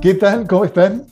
¿Qué 0.00 0.14
tal? 0.14 0.46
¿Cómo 0.46 0.64
están? 0.64 1.06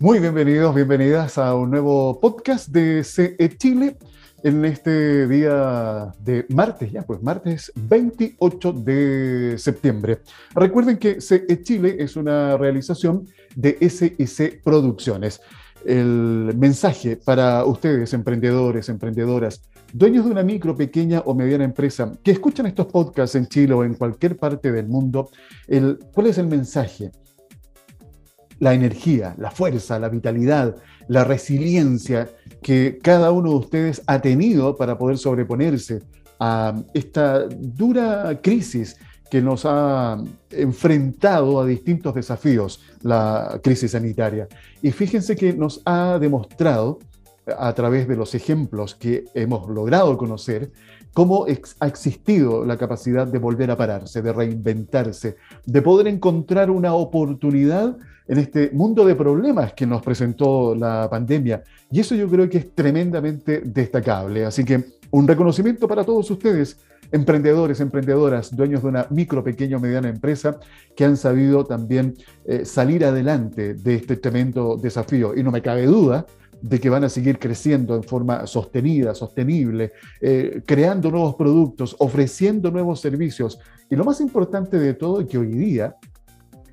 Muy 0.00 0.20
bienvenidos, 0.20 0.74
bienvenidas 0.74 1.36
a 1.36 1.54
un 1.54 1.70
nuevo 1.70 2.18
podcast 2.18 2.68
de 2.68 3.04
CE 3.04 3.36
Chile 3.58 3.98
en 4.42 4.64
este 4.64 5.28
día 5.28 6.14
de 6.20 6.46
martes, 6.48 6.90
ya 6.90 7.02
pues 7.02 7.22
martes 7.22 7.70
28 7.74 8.72
de 8.72 9.56
septiembre. 9.58 10.20
Recuerden 10.54 10.96
que 10.96 11.20
CE 11.20 11.62
Chile 11.62 11.96
es 11.98 12.16
una 12.16 12.56
realización 12.56 13.26
de 13.54 13.76
SIC 13.86 14.62
Producciones. 14.62 15.42
El 15.84 16.54
mensaje 16.56 17.18
para 17.18 17.66
ustedes, 17.66 18.14
emprendedores, 18.14 18.88
emprendedoras, 18.88 19.60
dueños 19.92 20.24
de 20.24 20.30
una 20.30 20.42
micro, 20.42 20.74
pequeña 20.74 21.20
o 21.26 21.34
mediana 21.34 21.64
empresa 21.64 22.10
que 22.24 22.30
escuchan 22.30 22.64
estos 22.64 22.86
podcasts 22.86 23.36
en 23.36 23.46
Chile 23.46 23.74
o 23.74 23.84
en 23.84 23.92
cualquier 23.92 24.38
parte 24.38 24.72
del 24.72 24.88
mundo, 24.88 25.28
el, 25.68 25.98
¿cuál 26.14 26.28
es 26.28 26.38
el 26.38 26.46
mensaje? 26.46 27.10
La 28.58 28.74
energía, 28.74 29.34
la 29.38 29.50
fuerza, 29.50 29.98
la 29.98 30.08
vitalidad, 30.08 30.76
la 31.08 31.24
resiliencia 31.24 32.28
que 32.62 32.98
cada 33.02 33.30
uno 33.30 33.50
de 33.50 33.56
ustedes 33.56 34.02
ha 34.06 34.20
tenido 34.20 34.76
para 34.76 34.98
poder 34.98 35.18
sobreponerse 35.18 36.02
a 36.38 36.74
esta 36.94 37.46
dura 37.48 38.40
crisis 38.42 38.96
que 39.30 39.42
nos 39.42 39.64
ha 39.64 40.22
enfrentado 40.50 41.60
a 41.60 41.66
distintos 41.66 42.14
desafíos, 42.14 42.80
la 43.02 43.60
crisis 43.62 43.90
sanitaria. 43.90 44.46
Y 44.82 44.92
fíjense 44.92 45.34
que 45.34 45.52
nos 45.52 45.82
ha 45.84 46.18
demostrado, 46.20 46.98
a 47.58 47.72
través 47.74 48.08
de 48.08 48.16
los 48.16 48.34
ejemplos 48.34 48.96
que 48.96 49.24
hemos 49.34 49.68
logrado 49.68 50.16
conocer, 50.18 50.72
cómo 51.16 51.46
ha 51.80 51.86
existido 51.86 52.66
la 52.66 52.76
capacidad 52.76 53.26
de 53.26 53.38
volver 53.38 53.70
a 53.70 53.76
pararse, 53.78 54.20
de 54.20 54.34
reinventarse, 54.34 55.36
de 55.64 55.80
poder 55.80 56.08
encontrar 56.08 56.70
una 56.70 56.92
oportunidad 56.92 57.96
en 58.28 58.38
este 58.38 58.70
mundo 58.74 59.02
de 59.02 59.14
problemas 59.14 59.72
que 59.72 59.86
nos 59.86 60.02
presentó 60.02 60.74
la 60.74 61.08
pandemia. 61.08 61.62
Y 61.90 62.00
eso 62.00 62.14
yo 62.14 62.28
creo 62.28 62.50
que 62.50 62.58
es 62.58 62.74
tremendamente 62.74 63.62
destacable. 63.64 64.44
Así 64.44 64.62
que 64.62 64.84
un 65.10 65.26
reconocimiento 65.26 65.88
para 65.88 66.04
todos 66.04 66.30
ustedes, 66.30 66.80
emprendedores, 67.10 67.80
emprendedoras, 67.80 68.54
dueños 68.54 68.82
de 68.82 68.88
una 68.88 69.06
micro, 69.08 69.42
pequeña 69.42 69.78
o 69.78 69.80
mediana 69.80 70.10
empresa, 70.10 70.60
que 70.94 71.06
han 71.06 71.16
sabido 71.16 71.64
también 71.64 72.14
eh, 72.44 72.66
salir 72.66 73.06
adelante 73.06 73.72
de 73.72 73.94
este 73.94 74.16
tremendo 74.16 74.76
desafío. 74.76 75.34
Y 75.34 75.42
no 75.42 75.50
me 75.50 75.62
cabe 75.62 75.86
duda 75.86 76.26
de 76.62 76.80
que 76.80 76.90
van 76.90 77.04
a 77.04 77.08
seguir 77.08 77.38
creciendo 77.38 77.94
en 77.94 78.02
forma 78.02 78.46
sostenida, 78.46 79.14
sostenible, 79.14 79.92
eh, 80.20 80.62
creando 80.66 81.10
nuevos 81.10 81.34
productos, 81.36 81.94
ofreciendo 81.98 82.70
nuevos 82.70 83.00
servicios. 83.00 83.58
Y 83.90 83.96
lo 83.96 84.04
más 84.04 84.20
importante 84.20 84.78
de 84.78 84.94
todo 84.94 85.20
es 85.20 85.28
que 85.28 85.38
hoy 85.38 85.52
día 85.52 85.96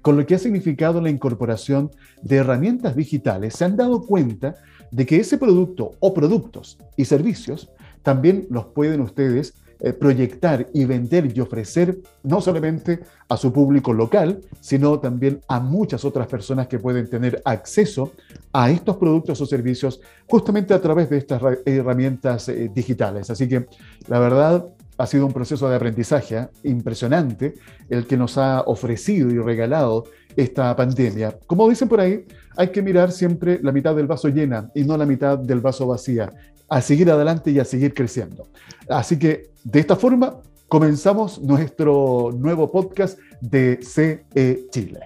con 0.04 0.18
lo 0.18 0.26
que 0.26 0.36
ha 0.36 0.40
significado 0.40 1.00
la 1.00 1.10
incorporación 1.10 1.90
de 2.22 2.36
herramientas 2.36 2.94
digitales, 2.94 3.56
se 3.56 3.64
han 3.64 3.78
dado 3.78 4.06
cuenta 4.06 4.56
de 4.92 5.06
que 5.06 5.16
ese 5.16 5.38
producto 5.38 5.92
o 6.02 6.14
productos 6.14 6.78
y 6.98 7.06
servicios 7.06 7.72
también 8.04 8.46
los 8.50 8.66
pueden 8.66 9.00
ustedes 9.00 9.54
eh, 9.86 9.92
proyectar 9.92 10.70
y 10.74 10.86
vender 10.86 11.36
y 11.36 11.42
ofrecer 11.42 11.98
no 12.24 12.40
solamente 12.40 13.02
a 13.28 13.36
su 13.36 13.52
público 13.52 13.92
local, 13.92 14.40
sino 14.62 14.98
también 14.98 15.42
a 15.50 15.60
muchas 15.60 16.06
otras 16.06 16.28
personas 16.28 16.68
que 16.68 16.80
pueden 16.80 17.10
tener 17.10 17.42
acceso 17.44 18.14
a 18.54 18.72
estos 18.72 18.96
productos 18.96 19.42
o 19.42 19.46
servicios 19.46 20.00
justamente 20.26 20.74
a 20.74 20.80
través 20.82 21.10
de 21.10 21.18
estas 21.18 21.42
herramientas 21.66 22.48
eh, 22.48 22.72
digitales. 22.74 23.30
Así 23.30 23.50
que 23.50 23.66
la 24.08 24.20
verdad 24.20 24.66
ha 24.98 25.06
sido 25.06 25.26
un 25.26 25.34
proceso 25.34 25.68
de 25.68 25.76
aprendizaje 25.76 26.38
¿eh? 26.38 26.48
impresionante 26.64 27.56
el 27.90 28.08
que 28.08 28.16
nos 28.16 28.38
ha 28.38 28.62
ofrecido 28.62 29.30
y 29.32 29.38
regalado 29.38 30.06
esta 30.36 30.76
pandemia. 30.76 31.38
Como 31.46 31.70
dicen 31.70 31.90
por 31.90 32.00
ahí, 32.00 32.26
hay 32.56 32.70
que 32.70 32.82
mirar 32.82 33.12
siempre 33.12 33.60
la 33.62 33.72
mitad 33.72 33.96
del 33.96 34.08
vaso 34.08 34.30
llena 34.30 34.70
y 34.74 34.84
no 34.84 34.96
la 34.98 35.06
mitad 35.06 35.38
del 35.38 35.60
vaso 35.60 35.88
vacía, 35.88 36.32
a 36.74 36.82
seguir 36.82 37.12
adelante 37.12 37.52
y 37.52 37.60
a 37.60 37.66
seguir 37.66 37.94
creciendo. 37.94 38.48
Así 38.90 39.20
que 39.20 39.52
de 39.64 39.80
esta 39.80 39.96
forma 39.96 40.42
comenzamos 40.68 41.40
nuestro 41.40 42.32
nuevo 42.36 42.72
podcast 42.72 43.20
de 43.42 43.80
CE 43.84 44.68
Chile. 44.72 45.02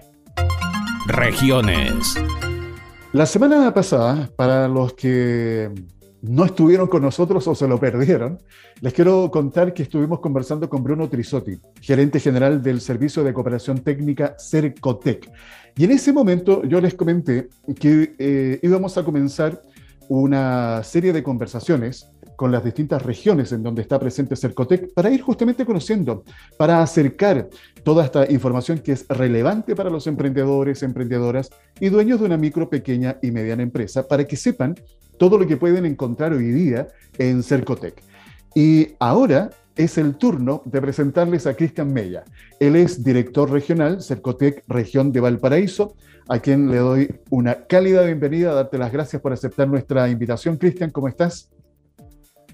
Regiones. 1.06 2.14
La 3.12 3.26
semana 3.26 3.74
pasada, 3.74 4.30
para 4.34 4.66
los 4.66 4.94
que 4.94 5.70
no 6.22 6.46
estuvieron 6.46 6.88
con 6.88 7.02
nosotros 7.02 7.46
o 7.46 7.54
se 7.54 7.68
lo 7.68 7.78
perdieron, 7.78 8.38
les 8.80 8.94
quiero 8.94 9.30
contar 9.30 9.74
que 9.74 9.82
estuvimos 9.82 10.20
conversando 10.20 10.70
con 10.70 10.82
Bruno 10.82 11.06
Trisotti, 11.10 11.58
gerente 11.82 12.18
general 12.18 12.62
del 12.62 12.80
Servicio 12.80 13.22
de 13.22 13.34
Cooperación 13.34 13.80
Técnica 13.80 14.36
Cercotec. 14.38 15.30
Y 15.76 15.84
en 15.84 15.90
ese 15.90 16.14
momento 16.14 16.64
yo 16.64 16.80
les 16.80 16.94
comenté 16.94 17.50
que 17.78 18.14
eh, 18.18 18.58
íbamos 18.62 18.96
a 18.96 19.04
comenzar 19.04 19.62
una 20.08 20.82
serie 20.82 21.12
de 21.12 21.22
conversaciones 21.22 22.10
con 22.36 22.52
las 22.52 22.62
distintas 22.62 23.02
regiones 23.02 23.50
en 23.50 23.64
donde 23.64 23.82
está 23.82 23.98
presente 23.98 24.36
Cercotec 24.36 24.92
para 24.94 25.10
ir 25.10 25.20
justamente 25.22 25.66
conociendo, 25.66 26.22
para 26.56 26.80
acercar 26.82 27.48
toda 27.82 28.04
esta 28.04 28.30
información 28.30 28.78
que 28.78 28.92
es 28.92 29.06
relevante 29.08 29.74
para 29.74 29.90
los 29.90 30.06
emprendedores, 30.06 30.84
emprendedoras 30.84 31.50
y 31.80 31.88
dueños 31.88 32.20
de 32.20 32.26
una 32.26 32.36
micro, 32.36 32.70
pequeña 32.70 33.18
y 33.22 33.32
mediana 33.32 33.64
empresa, 33.64 34.06
para 34.06 34.24
que 34.24 34.36
sepan 34.36 34.76
todo 35.18 35.36
lo 35.36 35.46
que 35.48 35.56
pueden 35.56 35.84
encontrar 35.84 36.32
hoy 36.32 36.52
día 36.52 36.86
en 37.18 37.42
Cercotec. 37.42 38.00
Y 38.54 38.94
ahora 39.00 39.50
es 39.78 39.96
el 39.96 40.16
turno 40.16 40.60
de 40.64 40.80
presentarles 40.82 41.46
a 41.46 41.54
Cristian 41.54 41.92
Mella. 41.92 42.24
Él 42.58 42.74
es 42.74 43.04
director 43.04 43.48
regional 43.48 44.02
Cercotec 44.02 44.64
Región 44.66 45.12
de 45.12 45.20
Valparaíso, 45.20 45.94
a 46.28 46.40
quien 46.40 46.68
le 46.68 46.78
doy 46.78 47.14
una 47.30 47.64
cálida 47.66 48.02
bienvenida, 48.02 48.52
darte 48.52 48.76
las 48.76 48.92
gracias 48.92 49.22
por 49.22 49.32
aceptar 49.32 49.68
nuestra 49.68 50.08
invitación. 50.08 50.56
Cristian, 50.56 50.90
¿cómo 50.90 51.06
estás? 51.06 51.50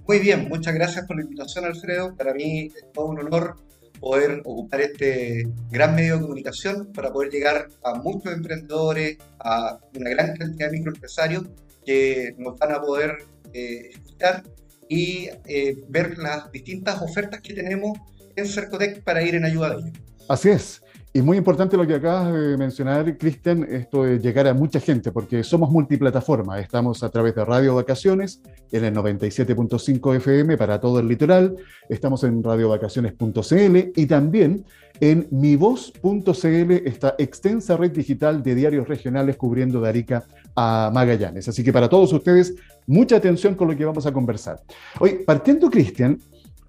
Muy 0.07 0.19
bien, 0.19 0.49
muchas 0.51 0.75
gracias 0.75 1.07
por 1.07 1.17
la 1.17 1.23
invitación, 1.23 1.65
Alfredo. 1.65 2.15
Para 2.15 2.35
mí 2.35 2.67
es 2.67 2.93
todo 2.93 3.07
un 3.07 3.19
honor 3.19 3.57
poder 3.99 4.43
ocupar 4.45 4.83
este 4.83 5.49
gran 5.71 5.95
medio 5.95 6.17
de 6.17 6.23
comunicación 6.23 6.93
para 6.93 7.11
poder 7.11 7.33
llegar 7.33 7.69
a 7.83 7.95
muchos 7.95 8.35
emprendedores, 8.35 9.17
a 9.39 9.79
una 9.99 10.11
gran 10.11 10.37
cantidad 10.37 10.71
de 10.71 10.77
microempresarios 10.77 11.45
que 11.87 12.35
nos 12.37 12.59
van 12.59 12.73
a 12.73 12.83
poder 12.83 13.17
eh, 13.55 13.93
escuchar 13.95 14.43
y 14.89 15.29
eh, 15.47 15.77
ver 15.89 16.19
las 16.19 16.51
distintas 16.53 17.01
ofertas 17.03 17.41
que 17.41 17.55
tenemos 17.55 17.99
en 18.37 18.47
Cercotec 18.47 19.03
para 19.03 19.23
ir 19.23 19.35
en 19.35 19.45
ayuda 19.45 19.71
de 19.71 19.77
ellos. 19.81 19.99
Así 20.29 20.51
es. 20.51 20.84
Y 21.17 21.23
muy 21.23 21.37
importante 21.37 21.77
lo 21.77 21.87
que 21.87 21.95
acabas 21.95 22.33
de 22.33 22.57
mencionar, 22.57 23.17
Cristian, 23.17 23.65
esto 23.71 24.03
de 24.03 24.19
llegar 24.19 24.49
a 24.49 24.53
mucha 24.53 24.81
gente, 24.81 25.13
porque 25.13 25.45
somos 25.45 25.71
multiplataforma. 25.71 26.59
Estamos 26.59 27.05
a 27.05 27.09
través 27.09 27.37
de 27.37 27.45
Radio 27.45 27.77
Vacaciones, 27.77 28.43
en 28.73 28.85
el 28.85 28.93
97.5 28.93 30.17
FM 30.17 30.57
para 30.57 30.81
todo 30.81 30.99
el 30.99 31.07
litoral. 31.07 31.57
Estamos 31.89 32.25
en 32.25 32.43
radiovacaciones.cl 32.43 33.93
y 33.95 34.07
también 34.07 34.65
en 34.99 35.29
mivoz.cl, 35.31 36.73
esta 36.85 37.15
extensa 37.17 37.77
red 37.77 37.93
digital 37.93 38.43
de 38.43 38.57
diarios 38.57 38.89
regionales 38.89 39.37
cubriendo 39.37 39.81
de 39.81 39.89
Arica 39.89 40.25
a 40.57 40.91
Magallanes. 40.93 41.47
Así 41.47 41.63
que 41.63 41.73
para 41.73 41.89
todos 41.89 42.13
ustedes, 42.13 42.57
mucha 42.89 43.19
atención 43.19 43.55
con 43.55 43.69
lo 43.69 43.77
que 43.77 43.85
vamos 43.85 44.05
a 44.05 44.13
conversar. 44.13 44.61
Hoy, 44.99 45.21
partiendo, 45.25 45.71
Cristian, 45.71 46.19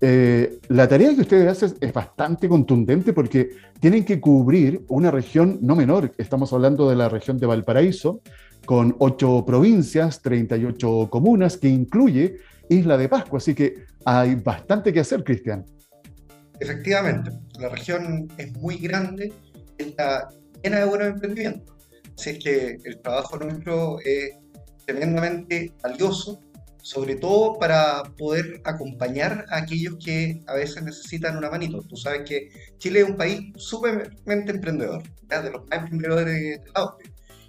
eh, 0.02 0.60
la 0.68 0.88
tarea 0.88 1.16
que 1.16 1.22
ustedes 1.22 1.48
hacen 1.48 1.78
es 1.80 1.94
bastante 1.94 2.50
contundente 2.50 3.14
porque 3.14 3.52
tienen 3.80 4.04
que 4.04 4.20
cubrir 4.20 4.84
una 4.90 5.12
región 5.12 5.60
no 5.62 5.76
menor. 5.76 6.14
Estamos 6.18 6.52
hablando 6.54 6.90
de 6.90 6.96
la 6.96 7.10
región 7.10 7.38
de 7.38 7.48
Valparaíso, 7.48 8.22
con 8.66 8.96
ocho 9.00 9.46
provincias, 9.46 10.22
38 10.22 11.10
comunas, 11.10 11.58
que 11.58 11.70
incluye 11.70 12.38
Isla 12.70 12.98
de 12.98 13.10
Pascua. 13.10 13.38
Así 13.38 13.56
que 13.56 13.86
hay 14.04 14.36
bastante 14.36 14.92
que 14.92 15.00
hacer, 15.00 15.24
Cristian. 15.24 15.66
Efectivamente, 16.60 17.32
la 17.60 17.70
región 17.70 18.28
es 18.38 18.54
muy 18.58 18.78
grande, 18.78 19.34
está 19.78 20.30
llena 20.64 20.80
de 20.80 20.86
buenos 20.86 21.08
emprendimientos. 21.08 21.76
Así 22.18 22.40
que 22.40 22.78
el 22.84 23.00
trabajo 23.02 23.38
nuestro 23.38 24.00
es 24.00 24.32
tremendamente 24.86 25.74
valioso 25.84 26.40
sobre 26.86 27.16
todo 27.16 27.58
para 27.58 28.04
poder 28.16 28.62
acompañar 28.64 29.48
a 29.50 29.58
aquellos 29.58 29.96
que 29.98 30.44
a 30.46 30.54
veces 30.54 30.84
necesitan 30.84 31.36
una 31.36 31.50
manito. 31.50 31.82
Tú 31.82 31.98
sabes 31.98 32.30
que 32.30 32.52
Chile 32.78 33.00
es 33.00 33.10
un 33.10 33.18
país 33.18 33.40
sumamente 33.56 34.52
emprendedor, 34.52 35.02
de 35.28 35.50
los 35.50 35.68
más 35.68 35.80
emprendedores 35.80 36.26
de 36.28 36.62
la 36.76 36.96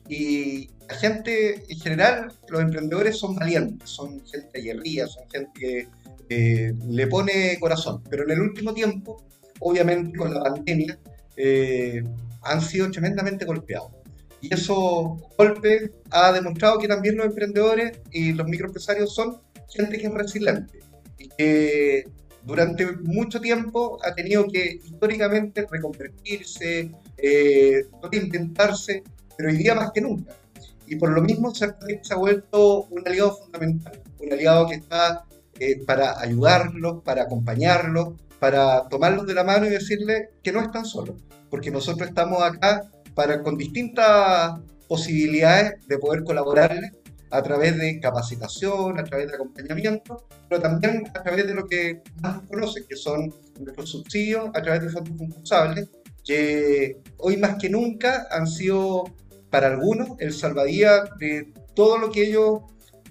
Y 0.09 0.71
la 0.89 0.95
gente, 0.95 1.63
en 1.69 1.79
general, 1.79 2.33
los 2.49 2.63
emprendedores 2.63 3.19
son 3.19 3.37
valientes, 3.37 3.91
son 3.91 4.25
gente 4.25 4.59
aguerrida, 4.59 5.07
son 5.07 5.29
gente 5.29 5.51
que 5.55 5.89
eh, 6.31 6.73
le 6.89 7.07
pone 7.07 7.59
corazón. 7.61 8.03
Pero 8.09 8.25
en 8.25 8.31
el 8.31 8.41
último 8.41 8.73
tiempo, 8.73 9.23
obviamente 9.61 10.17
con 10.17 10.33
la 10.33 10.45
pandemia, 10.45 10.99
eh, 11.37 12.03
han 12.41 12.63
sido 12.63 12.91
tremendamente 12.91 13.45
golpeados. 13.45 13.93
Y 14.41 14.53
eso 14.53 15.17
golpe 15.37 15.93
ha 16.11 16.33
demostrado 16.33 16.79
que 16.79 16.89
también 16.89 17.17
los 17.17 17.27
emprendedores 17.27 17.99
y 18.11 18.33
los 18.33 18.47
microempresarios 18.47 19.15
son 19.15 19.41
gente 19.69 19.99
que 19.99 20.07
es 20.07 20.15
resiliente 20.15 20.81
y 21.19 21.29
que 21.29 22.05
durante 22.45 22.87
mucho 22.99 23.41
tiempo 23.41 23.99
ha 24.05 24.15
tenido 24.15 24.47
que 24.47 24.81
históricamente 24.85 25.67
reconvertirse, 25.69 26.93
eh, 27.19 27.87
pero 29.37 29.49
hoy 29.51 29.57
día 29.57 29.75
más 29.75 29.91
que 29.91 30.01
nunca. 30.01 30.33
Y 30.87 30.97
por 30.97 31.11
lo 31.11 31.21
mismo 31.23 31.53
se 31.53 31.65
ha 31.65 32.17
vuelto 32.17 32.85
un 32.85 33.07
aliado 33.07 33.37
fundamental, 33.37 34.01
un 34.21 34.33
aliado 34.33 34.69
que 34.69 34.77
está 34.77 35.25
eh, 35.59 35.83
para 35.85 36.21
ayudarlos, 36.21 37.03
para 37.03 37.23
acompañarlos, 37.23 38.15
para 38.39 38.87
tomarlos 38.89 39.27
de 39.27 39.35
la 39.35 39.43
mano 39.43 39.67
y 39.67 39.71
decirles 39.71 40.29
que 40.43 40.53
no 40.53 40.61
están 40.61 40.85
solos, 40.85 41.17
porque 41.51 41.71
nosotros 41.71 42.09
estamos 42.09 42.43
acá 42.43 42.89
para, 43.17 43.43
con 43.43 43.57
distintas 43.57 44.61
posibilidades 44.87 45.85
de 45.89 45.99
poder 45.99 46.23
colaborarles 46.23 46.93
a 47.31 47.43
través 47.43 47.77
de 47.79 47.99
capacitación, 47.99 49.01
a 49.01 49.05
través 49.05 49.29
de 49.29 49.35
acompañamiento, 49.35 50.25
pero 50.49 50.61
también 50.61 51.03
a 51.15 51.23
través 51.23 51.47
de 51.47 51.55
lo 51.55 51.67
que 51.67 52.03
más 52.21 52.43
conocen, 52.43 52.85
que 52.89 52.95
son 52.95 53.35
nuestros 53.59 53.91
subsidios, 53.91 54.51
a 54.55 54.63
través 54.63 54.83
de 54.83 54.91
fondos 54.91 55.17
concursables, 55.19 55.89
que 56.25 56.99
hoy 57.17 57.39
más 57.39 57.57
que 57.57 57.71
nunca 57.71 58.29
han 58.31 58.47
sido 58.47 59.05
para 59.51 59.69
algunos 59.69 60.11
el 60.19 60.33
salvadía 60.33 61.05
de 61.19 61.53
todo 61.75 61.99
lo 61.99 62.11
que 62.11 62.29
ellos 62.29 62.61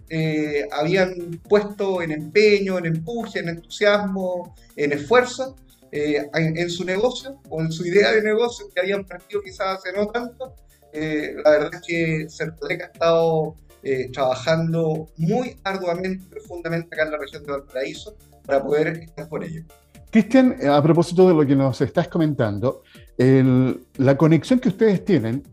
eh, 0.10 0.68
habían 0.72 1.42
puesto 1.50 2.01
en 2.04 2.12
empeño, 2.12 2.78
en 2.78 2.86
empuje, 2.86 3.40
en 3.40 3.50
entusiasmo, 3.50 4.56
en 4.75 4.94
esfuerzo 4.94 5.56
eh, 5.95 6.30
en, 6.33 6.69
su 6.69 6.83
negocio 6.83 7.39
o 7.50 7.62
en 7.62 7.71
su 7.71 7.86
idea 7.86 8.12
de 8.12 8.21
negocio 8.21 8.68
que 8.74 8.81
habían 8.81 9.06
partido 9.06 9.42
quizás 9.42 9.80
hace 9.80 9.94
no 9.94 10.07
tanto. 10.07 10.53
Eh, 10.92 11.36
la 11.44 11.51
verdad 11.51 11.75
es 11.75 11.81
que 11.81 12.27
Certec 12.30 12.81
ha 12.81 12.86
estado 12.86 13.56
trabajando 14.13 15.07
muy 15.18 15.57
arduamente, 15.63 16.25
profundamente 16.27 16.88
acá 16.92 17.03
en 17.03 17.12
la 17.12 17.19
región 17.19 17.44
de 17.44 17.51
Valparaíso 17.51 18.18
para 18.44 18.63
poder 18.63 18.88
estar 18.88 19.30
con 19.30 19.44
ellos. 19.44 19.63
Cristian, 20.09 20.57
a 20.68 20.81
propósito 20.81 21.27
de 21.27 21.36
lo 21.36 21.45
que 21.45 21.56
nos 21.56 21.80
estás 21.81 22.07
comentando, 22.07 22.81
la 23.18 24.18
conexión 24.18 24.59
que 24.59 24.69
ustedes 24.69 25.06
tienen 25.06 25.44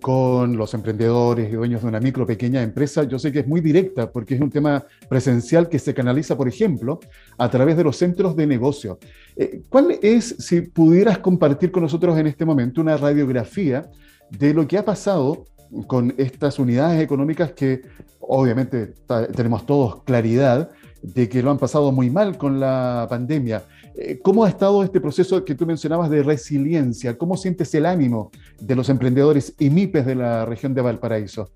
con 0.00 0.56
los 0.56 0.74
emprendedores 0.74 1.50
y 1.50 1.56
dueños 1.56 1.82
de 1.82 1.88
una 1.88 2.00
micro 2.00 2.26
pequeña 2.26 2.62
empresa, 2.62 3.04
yo 3.04 3.18
sé 3.18 3.32
que 3.32 3.40
es 3.40 3.46
muy 3.46 3.60
directa 3.60 4.10
porque 4.10 4.34
es 4.34 4.40
un 4.40 4.50
tema 4.50 4.84
presencial 5.08 5.68
que 5.68 5.78
se 5.78 5.94
canaliza, 5.94 6.36
por 6.36 6.48
ejemplo, 6.48 7.00
a 7.38 7.50
través 7.50 7.76
de 7.76 7.84
los 7.84 7.96
centros 7.96 8.36
de 8.36 8.46
negocio. 8.46 8.98
Eh, 9.36 9.62
¿Cuál 9.68 9.98
es, 10.02 10.36
si 10.38 10.62
pudieras 10.62 11.18
compartir 11.18 11.70
con 11.70 11.82
nosotros 11.82 12.18
en 12.18 12.26
este 12.26 12.44
momento, 12.44 12.80
una 12.80 12.96
radiografía 12.96 13.90
de 14.30 14.54
lo 14.54 14.66
que 14.66 14.78
ha 14.78 14.84
pasado 14.84 15.44
con 15.86 16.14
estas 16.18 16.58
unidades 16.58 17.02
económicas 17.02 17.52
que 17.52 17.82
obviamente 18.20 18.94
tenemos 19.34 19.66
todos 19.66 20.02
claridad 20.04 20.70
de 21.02 21.28
que 21.28 21.42
lo 21.42 21.50
han 21.50 21.58
pasado 21.58 21.92
muy 21.92 22.10
mal 22.10 22.38
con 22.38 22.60
la 22.60 23.06
pandemia? 23.08 23.64
Eh, 23.94 24.18
¿Cómo 24.22 24.44
ha 24.44 24.48
estado 24.48 24.82
este 24.82 25.00
proceso 25.00 25.44
que 25.44 25.54
tú 25.54 25.66
mencionabas 25.66 26.10
de 26.10 26.22
resiliencia? 26.22 27.16
¿Cómo 27.18 27.36
sientes 27.36 27.74
el 27.74 27.86
ánimo 27.86 28.30
de 28.60 28.74
los 28.74 28.88
emprendedores 28.88 29.54
y 29.58 29.70
MIPES 29.70 30.06
de 30.06 30.14
la 30.14 30.44
región 30.46 30.74
de 30.74 30.80
Valparaíso? 30.80 31.50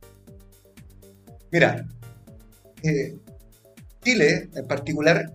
Mira, 1.50 1.86
eh, 2.82 3.16
Chile 4.02 4.50
en 4.54 4.66
particular 4.66 5.32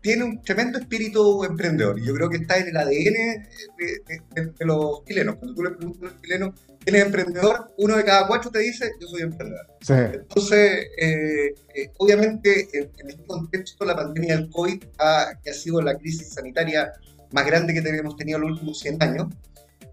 tiene 0.00 0.24
un 0.24 0.42
tremendo 0.42 0.78
espíritu 0.78 1.44
emprendedor. 1.44 2.00
Yo 2.02 2.14
creo 2.14 2.30
que 2.30 2.38
está 2.38 2.58
en 2.58 2.68
el 2.68 2.76
ADN 2.76 3.46
de, 3.78 4.52
los 4.60 5.04
chilenos. 5.04 5.36
Cuando 5.36 5.54
tú 5.54 5.62
le 5.62 5.70
preguntas 5.70 6.02
a 6.02 6.12
los 6.12 6.22
chilenos 6.22 6.54
quién 6.82 6.96
es 6.96 7.02
emprendedor, 7.02 7.72
uno 7.76 7.96
de 7.96 8.04
cada 8.04 8.26
cuatro 8.26 8.50
te 8.50 8.60
dice, 8.60 8.90
yo 9.00 9.08
soy 9.08 9.22
emprendedor. 9.22 9.66
Entonces, 9.88 10.86
eh, 10.96 11.54
eh, 11.74 11.90
obviamente, 11.98 12.68
en, 12.72 12.90
este 13.08 13.24
contexto, 13.26 13.84
la 13.84 13.96
pandemia 13.96 14.36
del 14.36 14.50
COVID, 14.50 14.82
ha, 14.98 15.32
que 15.42 15.50
ha 15.50 15.54
sido 15.54 15.82
la 15.82 15.96
crisis 15.96 16.34
sanitaria 16.34 16.92
más 17.32 17.46
grande 17.46 17.74
que 17.74 17.80
hemos 17.80 18.16
tenido 18.16 18.38
en 18.38 18.42
los 18.42 18.52
últimos 18.52 18.80
100 18.80 19.02
años, 19.02 19.26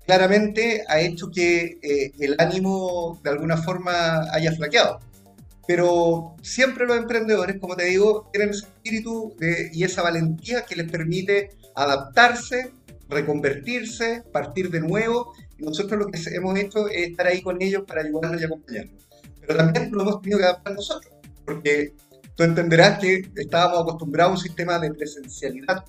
claramente 0.06 0.84
ha 0.88 1.00
hecho 1.02 1.30
que 1.30 1.78
eh, 1.82 2.12
el 2.20 2.36
ánimo 2.40 3.20
de 3.24 3.30
alguna 3.30 3.58
forma 3.58 4.22
haya 4.32 4.54
flaqueado. 4.54 5.00
Pero 5.68 6.36
siempre 6.42 6.86
los 6.86 6.98
emprendedores, 6.98 7.60
como 7.60 7.76
te 7.76 7.86
digo, 7.86 8.30
tienen 8.32 8.52
ese 8.52 8.66
espíritu 8.68 9.36
y 9.74 9.84
esa 9.84 10.02
valentía 10.02 10.64
que 10.64 10.76
les 10.76 10.90
permite 10.90 11.50
adaptarse, 11.76 12.72
reconvertirse, 13.10 14.24
partir 14.32 14.70
de 14.70 14.80
nuevo 14.80 15.34
y 15.58 15.64
nosotros 15.64 16.00
lo 16.00 16.08
que 16.08 16.20
hemos 16.34 16.58
hecho 16.58 16.88
es 16.88 17.10
estar 17.10 17.28
ahí 17.28 17.42
con 17.42 17.62
ellos 17.62 17.84
para 17.88 18.02
ayudarlos 18.02 18.42
y 18.42 18.46
acompañarlos. 18.46 19.08
Pero 19.42 19.58
también 19.58 19.92
lo 19.92 20.02
hemos 20.02 20.22
tenido 20.22 20.40
que 20.40 20.46
adaptar 20.46 20.74
nosotros, 20.74 21.14
porque 21.46 21.94
tú 22.36 22.44
entenderás 22.44 23.00
que 23.00 23.30
estábamos 23.36 23.82
acostumbrados 23.82 24.32
a 24.32 24.34
un 24.36 24.42
sistema 24.42 24.80
de 24.80 24.94
presencialidad 24.94 25.84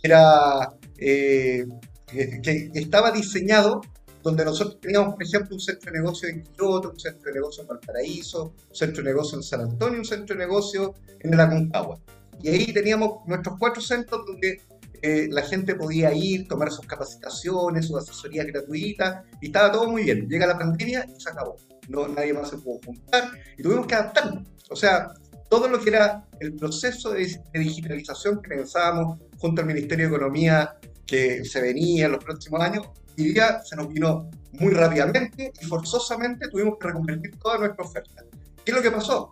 que, 0.00 0.08
era, 0.08 0.74
eh, 0.98 1.64
que, 2.06 2.70
estaba 2.74 3.10
diseñado 3.10 3.80
donde 4.26 4.44
nosotros 4.44 4.80
teníamos, 4.80 5.14
por 5.14 5.22
ejemplo, 5.22 5.54
un 5.54 5.60
centro 5.60 5.92
de 5.92 5.98
negocio 6.00 6.28
en 6.28 6.42
Kioto, 6.42 6.90
un 6.90 6.98
centro 6.98 7.30
de 7.30 7.34
negocio 7.34 7.62
en 7.62 7.68
Valparaíso, 7.68 8.54
un 8.68 8.74
centro 8.74 9.04
de 9.04 9.10
negocio 9.10 9.38
en 9.38 9.44
San 9.44 9.60
Antonio, 9.60 10.00
un 10.00 10.04
centro 10.04 10.34
de 10.34 10.44
negocio 10.44 10.94
en 11.20 11.32
el 11.32 11.38
Aconcagua. 11.38 12.00
Y 12.42 12.48
ahí 12.48 12.72
teníamos 12.72 13.24
nuestros 13.28 13.54
cuatro 13.56 13.80
centros 13.80 14.26
donde 14.26 14.60
eh, 15.00 15.28
la 15.30 15.42
gente 15.42 15.76
podía 15.76 16.12
ir, 16.12 16.48
tomar 16.48 16.72
sus 16.72 16.84
capacitaciones, 16.86 17.86
sus 17.86 17.98
asesorías 18.02 18.48
gratuitas, 18.48 19.24
y 19.40 19.46
estaba 19.46 19.70
todo 19.70 19.88
muy 19.88 20.02
bien. 20.02 20.28
Llega 20.28 20.44
la 20.48 20.58
pandemia 20.58 21.06
y 21.06 21.20
se 21.20 21.30
acabó. 21.30 21.56
No, 21.86 22.08
nadie 22.08 22.32
más 22.32 22.50
se 22.50 22.58
pudo 22.58 22.80
juntar 22.84 23.30
y 23.56 23.62
tuvimos 23.62 23.86
que 23.86 23.94
adaptarnos. 23.94 24.42
O 24.70 24.74
sea, 24.74 25.14
todo 25.48 25.68
lo 25.68 25.78
que 25.78 25.90
era 25.90 26.26
el 26.40 26.56
proceso 26.56 27.12
de, 27.12 27.40
digitalización 27.54 28.42
que 28.42 28.48
pensábamos 28.48 29.20
junto 29.38 29.60
al 29.60 29.68
Ministerio 29.68 30.08
de 30.08 30.16
Economía 30.16 30.74
que 31.06 31.44
se 31.44 31.60
venía 31.60 32.06
en 32.06 32.12
los 32.12 32.24
próximos 32.24 32.60
años, 32.60 32.88
día 33.24 33.60
se 33.64 33.76
nos 33.76 33.88
vino 33.88 34.30
muy 34.52 34.72
rápidamente 34.72 35.52
y 35.60 35.64
forzosamente 35.64 36.48
tuvimos 36.48 36.78
que 36.78 36.88
reconvertir 36.88 37.36
toda 37.38 37.58
nuestra 37.58 37.84
oferta. 37.84 38.24
¿Qué 38.64 38.72
es 38.72 38.76
lo 38.76 38.82
que 38.82 38.90
pasó? 38.90 39.30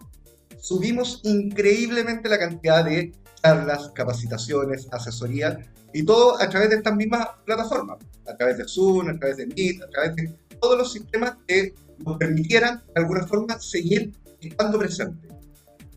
Subimos 0.58 1.20
increíblemente 1.24 2.28
la 2.28 2.38
cantidad 2.38 2.84
de 2.84 3.12
charlas, 3.42 3.90
capacitaciones, 3.94 4.88
asesoría, 4.90 5.58
y 5.92 6.04
todo 6.04 6.40
a 6.40 6.48
través 6.48 6.70
de 6.70 6.76
estas 6.76 6.96
mismas 6.96 7.28
plataformas, 7.44 7.98
a 8.26 8.36
través 8.36 8.58
de 8.58 8.64
Zoom, 8.66 9.08
a 9.08 9.18
través 9.18 9.36
de 9.36 9.46
Meet, 9.46 9.82
a 9.82 9.88
través 9.88 10.16
de 10.16 10.34
todos 10.60 10.78
los 10.78 10.92
sistemas 10.92 11.36
que 11.46 11.72
nos 11.98 12.18
permitieran 12.18 12.82
de 12.94 13.00
alguna 13.00 13.26
forma 13.26 13.58
seguir 13.60 14.12
estando 14.40 14.78
presentes. 14.78 15.30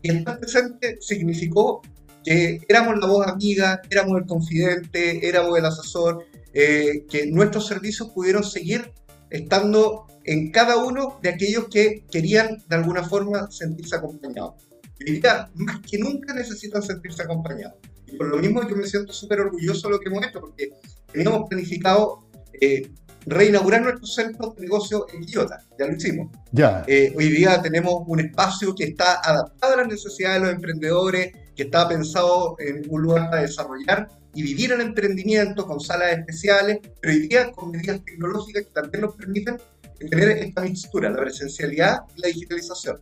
Y 0.02 0.16
estar 0.16 0.38
presente 0.38 0.98
significó 1.00 1.82
que 2.24 2.60
éramos 2.68 2.98
la 3.00 3.06
voz 3.06 3.26
amiga, 3.26 3.80
éramos 3.90 4.20
el 4.20 4.26
confidente, 4.26 5.28
éramos 5.28 5.58
el 5.58 5.64
asesor, 5.64 6.24
eh, 6.60 7.06
que 7.08 7.26
nuestros 7.26 7.66
servicios 7.66 8.10
pudieron 8.14 8.42
seguir 8.42 8.92
estando 9.30 10.06
en 10.24 10.50
cada 10.50 10.76
uno 10.76 11.18
de 11.22 11.28
aquellos 11.28 11.68
que 11.68 12.04
querían 12.10 12.58
de 12.68 12.76
alguna 12.76 13.04
forma 13.04 13.50
sentirse 13.50 13.94
acompañados 13.94 14.68
diría, 14.98 15.48
más 15.54 15.80
que 15.80 15.98
nunca 15.98 16.34
necesitan 16.34 16.82
sentirse 16.82 17.22
acompañados. 17.22 17.78
Y 18.06 18.16
por 18.16 18.28
lo 18.28 18.38
mismo 18.38 18.66
yo 18.68 18.76
me 18.76 18.86
siento 18.86 19.12
súper 19.12 19.40
orgulloso 19.40 19.88
de 19.88 19.94
lo 19.94 20.00
que 20.00 20.08
hemos 20.08 20.26
hecho, 20.26 20.40
porque 20.40 20.70
teníamos 21.12 21.48
planificado 21.48 22.24
eh, 22.60 22.90
reinaugurar 23.26 23.82
nuestros 23.82 24.14
centros 24.14 24.56
de 24.56 24.62
negocio 24.62 25.06
en 25.12 25.20
Quillota, 25.20 25.62
ya 25.78 25.86
lo 25.86 25.96
hicimos. 25.96 26.30
Ya. 26.52 26.84
Eh, 26.86 27.12
hoy 27.16 27.28
día 27.28 27.60
tenemos 27.60 28.02
un 28.06 28.20
espacio 28.20 28.74
que 28.74 28.84
está 28.84 29.20
adaptado 29.22 29.74
a 29.74 29.76
las 29.78 29.88
necesidades 29.88 30.40
de 30.40 30.46
los 30.46 30.54
emprendedores, 30.54 31.32
que 31.58 31.64
está 31.64 31.88
pensado 31.88 32.54
en 32.60 32.88
un 32.88 33.02
lugar 33.02 33.30
para 33.30 33.42
desarrollar 33.42 34.08
y 34.32 34.44
vivir 34.44 34.70
el 34.70 34.80
emprendimiento 34.80 35.66
con 35.66 35.80
salas 35.80 36.16
especiales, 36.16 36.78
pero 37.00 37.12
hoy 37.12 37.26
día 37.26 37.50
con 37.50 37.72
medidas 37.72 38.00
tecnológicas 38.04 38.62
que 38.62 38.70
también 38.70 39.02
nos 39.02 39.16
permiten 39.16 39.60
tener 39.98 40.28
esta 40.38 40.62
mixtura, 40.62 41.10
la 41.10 41.18
presencialidad 41.18 42.02
y 42.14 42.20
la 42.20 42.28
digitalización. 42.28 43.00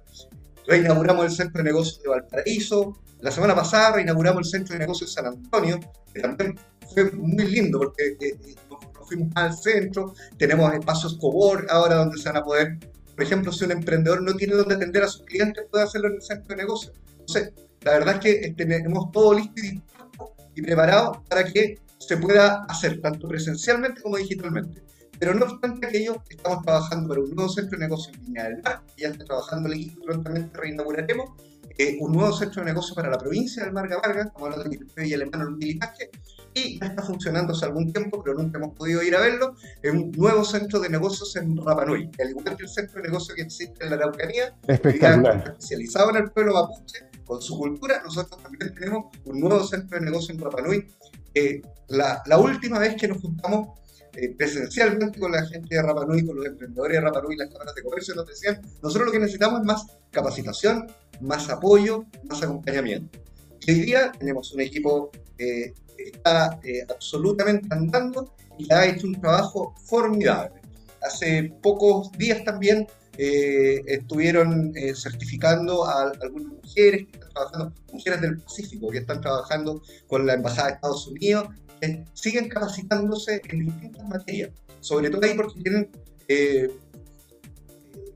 Reinauguramos 0.66 1.26
el 1.26 1.32
centro 1.32 1.58
de 1.58 1.64
negocios 1.64 2.02
de 2.02 2.08
Valparaíso, 2.08 2.98
la 3.20 3.30
semana 3.30 3.54
pasada 3.54 3.96
reinauguramos 3.96 4.46
el 4.46 4.50
centro 4.50 4.72
de 4.72 4.78
negocios 4.78 5.10
de 5.10 5.14
San 5.20 5.26
Antonio, 5.26 5.78
que 6.14 6.20
también 6.22 6.58
fue 6.94 7.12
muy 7.12 7.44
lindo 7.44 7.78
porque 7.78 8.16
eh, 8.18 8.38
eh, 8.42 8.54
nos 8.70 9.06
fuimos 9.06 9.28
al 9.34 9.54
centro, 9.54 10.14
tenemos 10.38 10.72
espacios 10.72 11.18
cobor 11.18 11.66
ahora 11.68 11.96
donde 11.96 12.16
se 12.16 12.30
van 12.30 12.38
a 12.38 12.42
poder, 12.42 12.78
por 13.14 13.22
ejemplo, 13.22 13.52
si 13.52 13.66
un 13.66 13.72
emprendedor 13.72 14.22
no 14.22 14.34
tiene 14.34 14.54
donde 14.54 14.76
atender 14.76 15.02
a 15.02 15.08
sus 15.08 15.26
clientes, 15.26 15.62
puede 15.70 15.84
hacerlo 15.84 16.08
en 16.08 16.14
el 16.14 16.22
centro 16.22 16.56
de 16.56 16.62
negocios. 16.62 16.94
Entonces, 17.10 17.52
la 17.86 17.92
verdad 17.92 18.14
es 18.16 18.20
que 18.20 18.46
eh, 18.46 18.54
tenemos 18.56 19.12
todo 19.12 19.32
listo 19.32 19.52
y 19.58 19.70
dispuesto 19.70 20.34
y 20.56 20.62
preparado 20.62 21.22
para 21.28 21.44
que 21.44 21.78
se 21.98 22.16
pueda 22.16 22.64
hacer 22.64 23.00
tanto 23.00 23.28
presencialmente 23.28 24.02
como 24.02 24.16
digitalmente. 24.16 24.82
Pero 25.20 25.34
no 25.34 25.46
obstante 25.46 25.86
aquello, 25.86 26.20
estamos 26.28 26.62
trabajando 26.64 27.08
para 27.08 27.20
un 27.20 27.30
nuevo 27.30 27.48
centro 27.48 27.78
de 27.78 27.84
negocio 27.84 28.12
en 28.12 28.26
Viña 28.26 28.44
del 28.44 28.62
Mar, 28.62 28.82
y 28.96 29.02
ya 29.02 29.08
está 29.08 29.24
trabajando 29.24 29.68
el 29.68 29.74
equipo, 29.74 30.04
prontamente 30.04 30.58
reinauguraremos 30.58 31.30
eh, 31.78 31.96
un 32.00 32.12
nuevo 32.12 32.32
centro 32.32 32.62
de 32.62 32.66
negocio 32.66 32.94
para 32.94 33.08
la 33.08 33.18
provincia 33.18 33.62
del 33.62 33.72
Marga 33.72 33.98
Vargas, 33.98 34.30
como 34.34 34.48
lo 34.48 34.62
de 34.62 35.06
y 35.06 35.14
Alemán 35.14 35.56
Milipaje, 35.56 36.10
y 36.54 36.80
ya 36.80 36.86
está 36.86 37.02
funcionando 37.02 37.52
hace 37.52 37.66
algún 37.66 37.92
tiempo, 37.92 38.20
pero 38.22 38.36
nunca 38.36 38.58
hemos 38.58 38.74
podido 38.74 39.02
ir 39.02 39.14
a 39.14 39.20
verlo, 39.20 39.54
en 39.82 39.96
un 39.96 40.10
nuevo 40.10 40.44
centro 40.44 40.80
de 40.80 40.88
negocios 40.88 41.36
en 41.36 41.56
Rapanui, 41.56 42.10
al 42.18 42.30
igual 42.30 42.56
que 42.56 42.64
el 42.64 42.68
centro 42.68 43.00
de 43.00 43.08
negocio 43.08 43.34
que 43.34 43.42
existe 43.42 43.84
en 43.84 43.90
la 43.90 43.96
Araucanía, 43.96 44.54
especializado 44.66 46.10
en 46.10 46.16
el 46.16 46.30
pueblo 46.30 46.54
mapuche, 46.54 47.06
con 47.26 47.42
su 47.42 47.58
cultura, 47.58 48.00
nosotros 48.02 48.40
también 48.42 48.72
tenemos 48.74 49.06
un 49.24 49.40
nuevo 49.40 49.64
centro 49.64 49.98
de 49.98 50.04
negocio 50.04 50.34
en 50.34 50.40
Rapanui. 50.40 50.86
Eh, 51.34 51.60
la, 51.88 52.22
la 52.26 52.38
última 52.38 52.78
vez 52.78 52.96
que 52.96 53.08
nos 53.08 53.20
juntamos 53.20 53.78
eh, 54.14 54.34
presencialmente 54.34 55.20
con 55.20 55.32
la 55.32 55.44
gente 55.44 55.74
de 55.74 55.82
Rapanui, 55.82 56.24
con 56.24 56.36
los 56.36 56.46
emprendedores 56.46 56.94
de 56.94 57.00
Rapanui, 57.02 57.36
las 57.36 57.50
cámaras 57.50 57.74
de 57.74 57.82
comercio, 57.82 58.14
nos 58.14 58.26
decían, 58.26 58.62
nosotros 58.82 59.06
lo 59.06 59.12
que 59.12 59.18
necesitamos 59.18 59.60
es 59.60 59.66
más 59.66 59.86
capacitación, 60.10 60.86
más 61.20 61.50
apoyo, 61.50 62.04
más 62.24 62.42
acompañamiento. 62.42 63.18
Y 63.66 63.72
hoy 63.72 63.80
día 63.80 64.12
tenemos 64.12 64.52
un 64.52 64.60
equipo 64.60 65.10
que 65.36 65.74
está 65.98 66.58
eh, 66.62 66.86
absolutamente 66.88 67.68
andando 67.70 68.32
y 68.58 68.72
ha 68.72 68.86
hecho 68.86 69.06
un 69.06 69.20
trabajo 69.20 69.74
formidable. 69.84 70.60
Hace 71.02 71.52
pocos 71.62 72.10
días 72.12 72.42
también 72.44 72.86
eh, 73.18 73.82
estuvieron 73.86 74.72
eh, 74.76 74.94
certificando 74.94 75.84
a 75.84 76.12
algunas 76.20 76.52
mujeres 76.52 77.06
que 77.06 77.18
están 77.18 77.30
trabajando, 77.32 77.72
mujeres 77.92 78.20
del 78.20 78.38
Pacífico, 78.38 78.90
que 78.90 78.98
están 78.98 79.20
trabajando 79.20 79.82
con 80.06 80.26
la 80.26 80.34
Embajada 80.34 80.68
de 80.68 80.74
Estados 80.74 81.06
Unidos, 81.06 81.48
que 81.80 82.04
siguen 82.14 82.48
capacitándose 82.48 83.42
en 83.48 83.66
distintas 83.66 84.06
materias, 84.08 84.50
sobre 84.80 85.10
todo 85.10 85.24
ahí 85.24 85.34
porque 85.34 85.60
tienen 85.62 85.90
eh, 86.28 86.70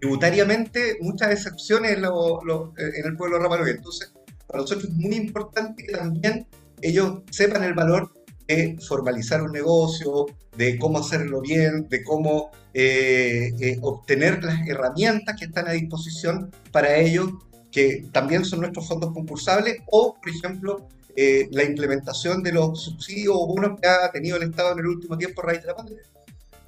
tributariamente 0.01 0.99
muchas 1.01 1.33
excepciones 1.33 1.93
en, 1.93 2.05
el 2.05 3.17
pueblo 3.17 3.39
de 3.39 3.71
Entonces, 3.71 4.13
para 4.47 4.63
nosotros 4.63 4.91
es 4.91 4.97
muy 4.97 5.15
importante 5.15 5.85
que 5.85 5.93
también 5.93 6.47
ellos 6.83 7.23
sepan 7.31 7.65
el 7.65 7.75
valor 7.75 8.13
de 8.49 8.77
formalizar 8.87 9.43
un 9.43 9.53
negocio, 9.53 10.27
de 10.57 10.79
cómo 10.79 10.99
hacerlo 10.99 11.41
bien, 11.41 11.89
de 11.89 12.03
cómo 12.03 12.51
eh, 12.73 13.53
eh, 13.61 13.79
obtener 13.83 14.45
las 14.45 14.67
herramientas 14.67 15.37
que 15.39 15.47
están 15.47 15.69
a 15.69 15.73
disposición 15.73 16.51
para 16.71 16.97
ellos, 16.97 17.31
que 17.73 18.07
también 18.13 18.45
son 18.45 18.61
nuestros 18.61 18.87
fondos 18.87 19.13
concursables, 19.13 19.79
o, 19.87 20.15
por 20.15 20.29
ejemplo, 20.29 20.89
eh, 21.17 21.49
la 21.51 21.65
implementación 21.65 22.43
de 22.43 22.53
los 22.53 22.83
subsidios 22.83 23.35
o 23.37 23.47
bonos 23.47 23.81
que 23.81 23.89
ha 23.89 24.11
tenido 24.13 24.37
el 24.37 24.45
Estado 24.45 24.73
en 24.73 24.79
el 24.81 24.87
último 24.87 25.19
tiempo 25.19 25.43
a 25.43 25.47
raíz 25.47 25.63
de 25.63 25.67
la 25.67 25.77
pandemia. 25.77 26.03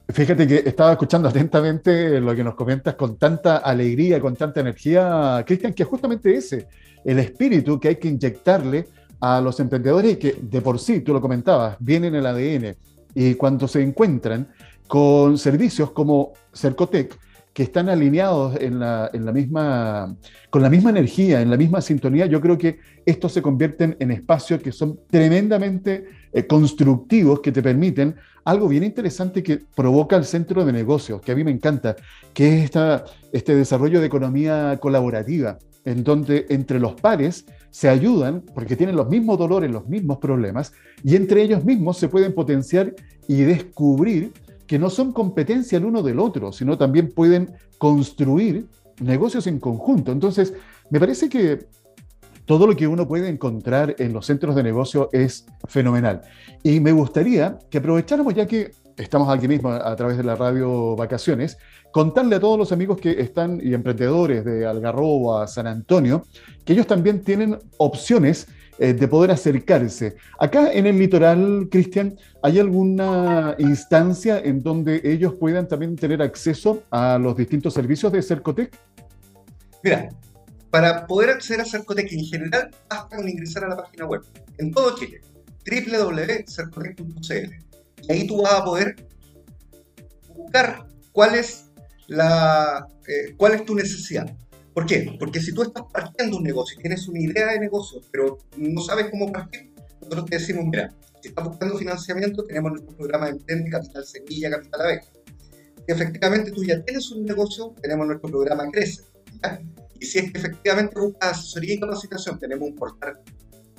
Fíjate 0.09 0.47
que 0.47 0.63
estaba 0.67 0.93
escuchando 0.93 1.29
atentamente 1.29 2.21
lo 2.21 2.35
que 2.35 2.45
nos 2.45 2.55
comentas 2.55 2.95
con 2.97 3.17
tanta 3.17 3.59
alegría, 3.59 4.21
con 4.21 4.35
tanta 4.35 4.61
energía, 4.61 5.43
Cristian, 5.47 5.73
que 5.73 5.85
justamente 5.85 6.35
ese, 6.35 6.67
el 7.05 7.19
espíritu 7.21 7.79
que 7.79 7.89
hay 7.89 7.97
que 7.97 8.09
inyectarle 8.09 8.89
a 9.21 9.41
los 9.41 9.59
emprendedores 9.61 10.19
que 10.19 10.37
de 10.43 10.61
por 10.61 10.81
sí, 10.81 11.01
tú 11.01 11.13
lo 11.13 11.21
comentabas, 11.21 11.77
vienen 11.79 12.15
el 12.17 12.27
ADN 12.27 12.77
y 13.15 13.35
cuando 13.35 13.69
se 13.69 13.81
encuentran 13.81 14.49
con 14.93 15.39
servicios 15.39 15.93
como 15.93 16.35
Cercotec, 16.53 17.19
que 17.55 17.63
están 17.63 17.89
alineados 17.89 18.61
en 18.61 18.79
la, 18.79 19.09
misma, 19.33 20.15
con 20.51 20.61
la 20.61 20.69
misma 20.69 20.91
energía, 20.91 21.41
en 21.41 21.49
la 21.49 21.57
misma 21.57 21.81
sintonía, 21.81 22.27
yo 22.27 22.43
creo 22.43 22.59
que 22.59 22.79
estos 23.07 23.33
se 23.33 23.41
convierten 23.41 23.97
en 24.01 24.11
espacios 24.11 24.61
que 24.61 24.71
son 24.71 25.01
tremendamente 25.09 26.05
eh, 26.31 26.47
constructivos, 26.47 27.41
que 27.41 27.53
te 27.53 27.63
permiten 27.63 28.17
algo 28.45 28.69
bien 28.69 28.85
interesante 28.85 29.43
que 29.43 29.61
provoca 29.75 30.15
el 30.17 30.27
centro 30.27 30.63
de 30.63 30.75
negocios, 30.75 31.23
que 31.23 31.33
a 31.33 31.37
mí 31.37 31.43
me 31.43 31.53
encanta, 31.53 31.97
que 32.35 32.59
es 32.59 32.65
esta, 32.65 33.07
este 33.33 33.57
desarrollo 33.57 33.99
de 33.99 34.09
economía 34.09 34.77
colaborativa, 34.79 35.57
en 35.87 36.05
donde 36.05 36.45
entre 36.51 36.79
los 36.79 37.01
pares 37.01 37.47
se 37.71 37.89
ayudan 37.89 38.43
porque 38.55 38.77
tienen 38.77 38.97
los 38.97 39.09
mismos 39.09 39.39
dolores, 39.39 39.71
los 39.71 39.89
mismos 39.89 40.19
problemas, 40.19 40.75
y 41.03 41.17
entre 41.17 41.41
ellos 41.41 41.65
mismos 41.65 41.97
se 41.97 42.09
pueden 42.09 42.35
potenciar 42.35 42.95
y 43.27 43.41
descubrir 43.41 44.33
que 44.73 44.79
no 44.79 44.89
son 44.89 45.13
competencia 45.13 45.77
el 45.77 45.85
uno 45.85 46.03
del 46.03 46.19
otro, 46.19 46.51
sino 46.51 46.79
también 46.79 47.11
pueden 47.11 47.53
construir 47.77 48.69
negocios 49.01 49.47
en 49.47 49.61
conjunto. 49.61 50.13
Entonces, 50.13 50.55
me 50.89 50.99
parece 50.99 51.29
que 51.29 51.67
todo 52.47 52.67
lo 52.67 52.75
que 52.75 52.87
uno 52.87 53.07
puede 53.07 53.29
encontrar 53.29 53.95
en 53.99 54.15
los 54.15 54.25
centros 54.25 54.57
de 54.57 54.63
negocio 54.63 55.11
es 55.13 55.45
fenomenal. 55.69 56.23
Y 56.63 56.81
me 56.81 56.91
gustaría 56.93 57.59
que 57.69 57.77
aprovecháramos, 57.77 58.33
ya 58.33 58.47
que 58.47 58.71
estamos 58.97 59.29
aquí 59.29 59.47
mismo 59.47 59.69
a 59.69 59.95
través 59.95 60.17
de 60.17 60.25
la 60.25 60.37
radio 60.37 60.97
Vacaciones, 60.97 61.59
contarle 61.93 62.37
a 62.37 62.41
todos 62.41 62.59
los 62.59 62.73
amigos 62.73 62.99
que 62.99 63.21
están 63.21 63.61
y 63.63 63.75
emprendedores 63.75 64.43
de 64.43 64.65
Algarrobo 64.65 65.39
a 65.39 65.49
San 65.49 65.67
Antonio, 65.67 66.23
que 66.65 66.73
ellos 66.73 66.87
también 66.87 67.23
tienen 67.23 67.59
opciones 67.77 68.49
eh, 68.79 68.95
de 68.95 69.09
poder 69.09 69.31
acercarse. 69.31 70.17
Acá 70.39 70.73
en 70.73 70.87
el 70.87 70.99
litoral, 70.99 71.69
Cristian, 71.71 72.17
¿hay 72.43 72.59
alguna 72.59 73.55
instancia 73.59 74.39
en 74.39 74.63
donde 74.63 75.01
ellos 75.05 75.35
puedan 75.35 75.69
también 75.69 75.95
tener 75.97 76.23
acceso 76.23 76.83
a 76.91 77.19
los 77.19 77.37
distintos 77.37 77.75
servicios 77.75 78.11
de 78.13 78.23
Cercotec? 78.23 78.77
Mira, 79.85 80.09
para 80.71 81.07
poder 81.07 81.31
acceder 81.31 81.61
a 81.61 81.65
Cercotec 81.65 82.11
en 82.13 82.25
general, 82.25 82.71
basta 82.89 83.17
con 83.17 83.29
ingresar 83.29 83.65
a 83.65 83.69
la 83.69 83.77
página 83.77 84.07
web 84.07 84.23
en 84.59 84.73
todo 84.73 84.97
Chile, 84.97 85.21
www.cercotec.cl. 85.67 87.55
Y 88.09 88.13
ahí 88.13 88.27
tú 88.27 88.43
vas 88.43 88.55
a 88.55 88.65
poder 88.65 88.97
buscar 90.35 90.87
cuál 91.13 91.41
la, 92.09 92.87
eh, 93.07 93.35
cuál 93.37 93.55
es 93.55 93.65
tu 93.65 93.75
necesidad. 93.75 94.35
¿Por 94.75 94.87
qué? 94.87 95.17
Porque 95.19 95.41
si 95.41 95.53
tú 95.53 95.63
estás 95.63 95.85
partiendo 95.93 96.39
un 96.39 96.45
negocio 96.45 96.79
y 96.79 96.83
tienes 96.83 97.07
una 97.09 97.21
idea 97.21 97.53
de 97.53 97.61
negocio, 97.61 98.01
pero 98.11 98.39
no 98.57 98.81
sabes 98.81 99.11
cómo 99.11 99.31
partir, 99.31 99.73
nosotros 100.01 100.27
te 100.27 100.39
decimos, 100.39 100.65
mira, 100.65 100.95
si 101.21 101.29
estás 101.29 101.47
buscando 101.47 101.77
financiamiento, 101.77 102.45
tenemos 102.45 102.73
nuestro 102.73 102.97
programa 102.97 103.27
de 103.27 103.33
Emprende, 103.33 103.71
Capital 103.71 104.05
Semilla, 104.05 104.51
Capital 104.51 104.81
Abeja. 104.81 105.07
Si 105.87 105.93
efectivamente 105.93 106.51
tú 106.53 106.65
ya 106.65 106.83
tienes 106.83 107.11
un 107.11 107.25
negocio, 107.25 107.75
tenemos 107.83 108.07
nuestro 108.07 108.31
programa 108.31 108.71
Crece. 108.71 109.03
Y 110.01 110.07
si 110.07 110.19
es 110.19 110.33
que 110.33 110.39
efectivamente 110.39 110.99
buscas 110.99 111.39
asesoría 111.39 111.75
y 111.75 111.81
capacitación, 111.81 112.39
tenemos 112.39 112.69
un 112.69 112.75
portal 112.75 113.21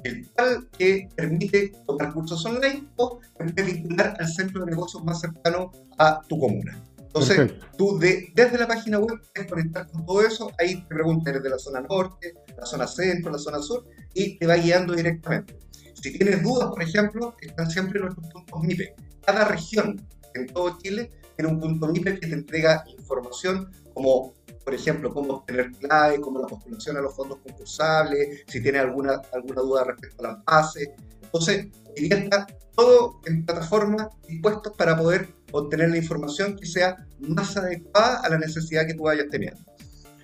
virtual 0.04 0.70
que 0.78 1.08
permite 1.16 1.74
tomar 1.88 2.14
cursos 2.14 2.46
online 2.46 2.88
o 2.98 3.20
vincular 3.56 4.16
al 4.20 4.28
centro 4.28 4.64
de 4.64 4.72
negocios 4.72 5.04
más 5.04 5.22
cercano 5.22 5.72
a 5.98 6.22
tu 6.28 6.38
comuna. 6.38 6.82
Entonces, 7.16 7.54
tú 7.78 8.00
de, 8.00 8.32
desde 8.34 8.58
la 8.58 8.68
página 8.68 8.98
web 8.98 9.20
puedes 9.34 9.50
conectar 9.50 9.88
con 9.92 10.04
todo 10.04 10.26
eso, 10.26 10.52
ahí 10.58 10.82
te 10.82 10.96
preguntas 10.96 11.32
desde 11.36 11.48
la 11.48 11.60
zona 11.60 11.82
norte, 11.82 12.34
la 12.58 12.66
zona 12.66 12.88
centro, 12.88 13.32
la 13.32 13.38
zona 13.38 13.60
sur, 13.60 13.86
y 14.16 14.40
te 14.40 14.48
va 14.48 14.56
guiando 14.56 14.96
directamente. 14.96 15.60
Si 15.94 16.18
tienes 16.18 16.42
dudas, 16.42 16.70
por 16.70 16.82
ejemplo, 16.82 17.36
están 17.40 17.70
siempre 17.70 18.00
nuestros 18.00 18.28
puntos 18.30 18.64
MIPE. 18.64 18.96
Cada 19.24 19.46
región 19.46 20.02
en 20.34 20.48
todo 20.48 20.76
Chile 20.80 21.12
tiene 21.36 21.52
un 21.52 21.60
punto 21.60 21.88
MIPE 21.88 22.20
que 22.20 22.28
te 22.28 22.34
entrega 22.34 22.84
información 22.98 23.72
como, 23.94 24.34
por 24.66 24.74
ejemplo, 24.74 25.14
cómo 25.14 25.36
obtener 25.36 25.72
clave, 25.74 26.20
cómo 26.20 26.40
la 26.40 26.48
postulación 26.48 26.98
a 26.98 27.02
los 27.02 27.16
fondos 27.16 27.38
concursables, 27.46 28.42
si 28.48 28.60
tienes 28.60 28.82
alguna, 28.82 29.22
alguna 29.34 29.62
duda 29.62 29.84
respecto 29.84 30.26
a 30.26 30.30
las 30.30 30.46
bases. 30.46 30.90
Entonces, 31.22 31.68
está 31.96 32.48
todo 32.76 33.22
en 33.26 33.46
plataformas 33.46 34.08
dispuestos 34.28 34.74
para 34.76 34.98
poder 34.98 35.30
obtener 35.54 35.90
la 35.90 35.98
información 35.98 36.56
que 36.56 36.66
sea 36.66 36.98
más 37.20 37.56
adecuada 37.56 38.22
a 38.22 38.30
la 38.30 38.38
necesidad 38.38 38.86
que 38.86 38.96
tú 38.96 39.04
vayas 39.04 39.28
teniendo. 39.30 39.60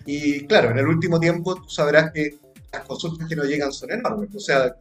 Y 0.06 0.46
claro, 0.48 0.72
en 0.72 0.80
el 0.80 0.88
último 0.88 1.20
tiempo 1.20 1.56
tú 1.56 1.70
sabrás 1.70 2.12
que 2.12 2.40
las 2.74 2.84
consultas 2.86 3.28
que 3.28 3.36
nos 3.36 3.48
llegan 3.48 3.72
son 3.72 3.92
enormes. 3.92 4.30
O 4.36 4.40
sea, 4.40 4.76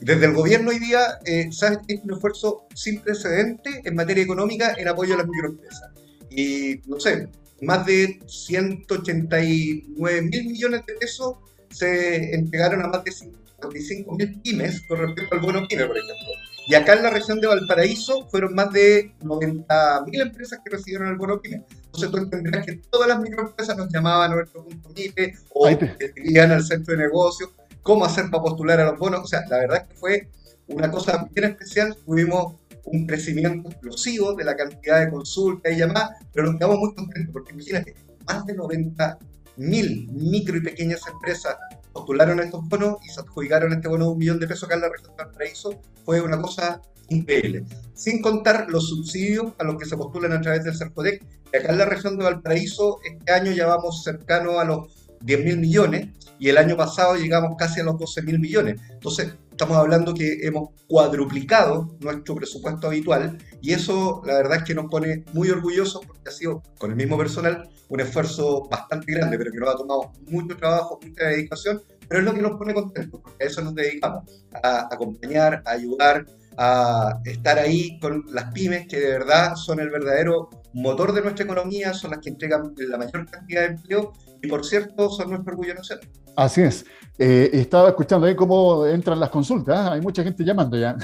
desde 0.00 0.26
el 0.26 0.32
gobierno 0.32 0.70
hoy 0.70 0.78
día, 0.78 1.18
eh, 1.26 1.50
sabes 1.52 1.78
que 1.86 1.94
es 1.94 2.00
un 2.02 2.14
esfuerzo 2.14 2.66
sin 2.74 3.00
precedente 3.00 3.82
en 3.84 3.94
materia 3.94 4.24
económica 4.24 4.74
en 4.78 4.88
apoyo 4.88 5.14
a 5.14 5.18
las 5.18 5.26
microempresas. 5.26 5.90
Y 6.30 6.80
no 6.86 6.98
sé, 6.98 7.28
más 7.60 7.84
de 7.84 8.18
189 8.26 10.22
mil 10.22 10.46
millones 10.46 10.86
de 10.86 10.94
pesos 10.94 11.36
se 11.70 12.34
entregaron 12.34 12.82
a 12.82 12.88
más 12.88 13.04
de 13.04 13.12
55 13.12 14.16
mil 14.16 14.40
pymes 14.40 14.82
con 14.88 15.00
respecto 15.00 15.34
al 15.34 15.40
bono 15.42 15.68
pyme, 15.68 15.86
por 15.86 15.98
ejemplo. 15.98 16.53
Y 16.66 16.74
acá 16.74 16.94
en 16.94 17.02
la 17.02 17.10
región 17.10 17.40
de 17.40 17.46
Valparaíso 17.46 18.26
fueron 18.28 18.54
más 18.54 18.72
de 18.72 19.12
90.000 19.20 20.22
empresas 20.22 20.60
que 20.64 20.70
recibieron 20.70 21.08
el 21.08 21.16
bono 21.16 21.40
PYME. 21.40 21.64
Entonces 21.86 22.10
tú 22.10 22.16
entenderás 22.16 22.64
que 22.64 22.80
todas 22.90 23.08
las 23.08 23.20
microempresas 23.20 23.76
nos 23.76 23.92
llamaban 23.92 24.32
a 24.32 24.34
nuestro 24.36 24.64
punto 24.64 24.88
MIPE 24.96 25.34
o 25.50 25.68
escribían 25.68 26.52
al 26.52 26.64
centro 26.64 26.96
de 26.96 27.02
negocios 27.02 27.50
cómo 27.82 28.04
hacer 28.04 28.30
para 28.30 28.42
postular 28.42 28.80
a 28.80 28.86
los 28.86 28.98
bonos. 28.98 29.20
O 29.20 29.26
sea, 29.26 29.44
la 29.48 29.58
verdad 29.58 29.82
es 29.82 29.88
que 29.88 29.94
fue 29.94 30.28
una 30.68 30.90
cosa 30.90 31.28
bien 31.32 31.50
especial. 31.50 31.96
Tuvimos 32.04 32.54
un 32.84 33.06
crecimiento 33.06 33.68
explosivo 33.68 34.34
de 34.34 34.44
la 34.44 34.56
cantidad 34.56 35.00
de 35.00 35.10
consultas 35.10 35.72
y 35.72 35.76
llamadas, 35.76 36.10
pero 36.32 36.46
nos 36.46 36.56
quedamos 36.56 36.78
muy 36.78 36.94
contentos 36.94 37.32
porque 37.32 37.52
imagínate, 37.52 37.94
más 38.26 38.44
de 38.46 38.56
90.000 38.56 40.08
micro 40.12 40.56
y 40.56 40.60
pequeñas 40.60 41.00
empresas 41.06 41.56
postularon 41.94 42.40
estos 42.40 42.68
bonos 42.68 42.96
y 43.02 43.08
se 43.08 43.20
adjudicaron 43.20 43.72
este 43.72 43.88
bono 43.88 44.06
de 44.06 44.10
un 44.10 44.18
millón 44.18 44.40
de 44.40 44.46
pesos 44.46 44.64
acá 44.64 44.74
en 44.74 44.82
la 44.82 44.88
región 44.90 45.16
de 45.16 45.24
Valparaíso, 45.24 45.80
fue 46.04 46.20
una 46.20 46.42
cosa 46.42 46.82
increíble. 47.08 47.64
Sin 47.94 48.20
contar 48.20 48.66
los 48.68 48.88
subsidios 48.88 49.52
a 49.58 49.64
los 49.64 49.76
que 49.76 49.86
se 49.86 49.96
postulan 49.96 50.32
a 50.32 50.40
través 50.40 50.64
del 50.64 50.76
CERCODEC, 50.76 51.24
que 51.50 51.58
acá 51.58 51.72
en 51.72 51.78
la 51.78 51.86
región 51.86 52.18
de 52.18 52.24
Valparaíso 52.24 52.98
este 53.04 53.32
año 53.32 53.52
ya 53.52 53.66
vamos 53.66 54.02
cercano 54.02 54.58
a 54.58 54.64
los 54.64 55.08
10 55.20 55.44
mil 55.44 55.58
millones 55.58 56.08
y 56.38 56.48
el 56.48 56.58
año 56.58 56.76
pasado 56.76 57.14
llegamos 57.16 57.56
casi 57.56 57.80
a 57.80 57.84
los 57.84 57.98
12 57.98 58.22
mil 58.22 58.38
millones. 58.38 58.80
Entonces, 58.90 59.34
estamos 59.50 59.76
hablando 59.76 60.14
que 60.14 60.40
hemos 60.42 60.70
cuadruplicado 60.88 61.96
nuestro 62.00 62.34
presupuesto 62.34 62.88
habitual 62.88 63.38
y 63.62 63.72
eso 63.72 64.20
la 64.26 64.34
verdad 64.34 64.58
es 64.58 64.64
que 64.64 64.74
nos 64.74 64.90
pone 64.90 65.24
muy 65.32 65.48
orgullosos 65.48 66.04
porque 66.04 66.28
ha 66.28 66.32
sido 66.32 66.62
con 66.78 66.90
el 66.90 66.96
mismo 66.96 67.16
personal 67.16 67.68
un 67.88 68.00
esfuerzo 68.00 68.68
bastante 68.68 69.12
grande, 69.12 69.38
pero 69.38 69.52
que 69.52 69.58
nos 69.58 69.74
ha 69.74 69.76
tomado 69.76 70.12
mucho 70.28 70.56
trabajo, 70.56 70.98
mucha 71.02 71.24
dedicación, 71.26 71.82
pero 72.08 72.20
es 72.20 72.26
lo 72.26 72.34
que 72.34 72.42
nos 72.42 72.58
pone 72.58 72.74
contentos, 72.74 73.20
porque 73.22 73.44
a 73.44 73.46
eso 73.46 73.62
nos 73.62 73.74
dedicamos, 73.74 74.24
a 74.62 74.88
acompañar, 74.92 75.62
a 75.64 75.70
ayudar, 75.70 76.26
a 76.56 77.20
estar 77.24 77.58
ahí 77.58 77.98
con 77.98 78.24
las 78.30 78.52
pymes 78.52 78.86
que 78.86 79.00
de 79.00 79.08
verdad 79.08 79.54
son 79.56 79.80
el 79.80 79.90
verdadero 79.90 80.48
motor 80.72 81.12
de 81.12 81.22
nuestra 81.22 81.44
economía, 81.44 81.92
son 81.92 82.12
las 82.12 82.20
que 82.20 82.30
entregan 82.30 82.74
la 82.76 82.98
mayor 82.98 83.28
cantidad 83.28 83.62
de 83.62 83.66
empleo 83.74 84.12
y 84.44 84.48
por 84.48 84.64
cierto 84.64 85.10
son 85.10 85.30
nuestro 85.30 85.52
orgullo 85.52 85.74
nacional. 85.74 86.06
Así 86.36 86.62
es. 86.62 86.84
Eh, 87.16 87.50
estaba 87.52 87.88
escuchando 87.88 88.26
ahí 88.26 88.34
cómo 88.34 88.86
entran 88.86 89.20
las 89.20 89.30
consultas. 89.30 89.78
¿ah? 89.78 89.92
Hay 89.92 90.00
mucha 90.00 90.22
gente 90.22 90.44
llamando 90.44 90.76
ya. 90.76 90.96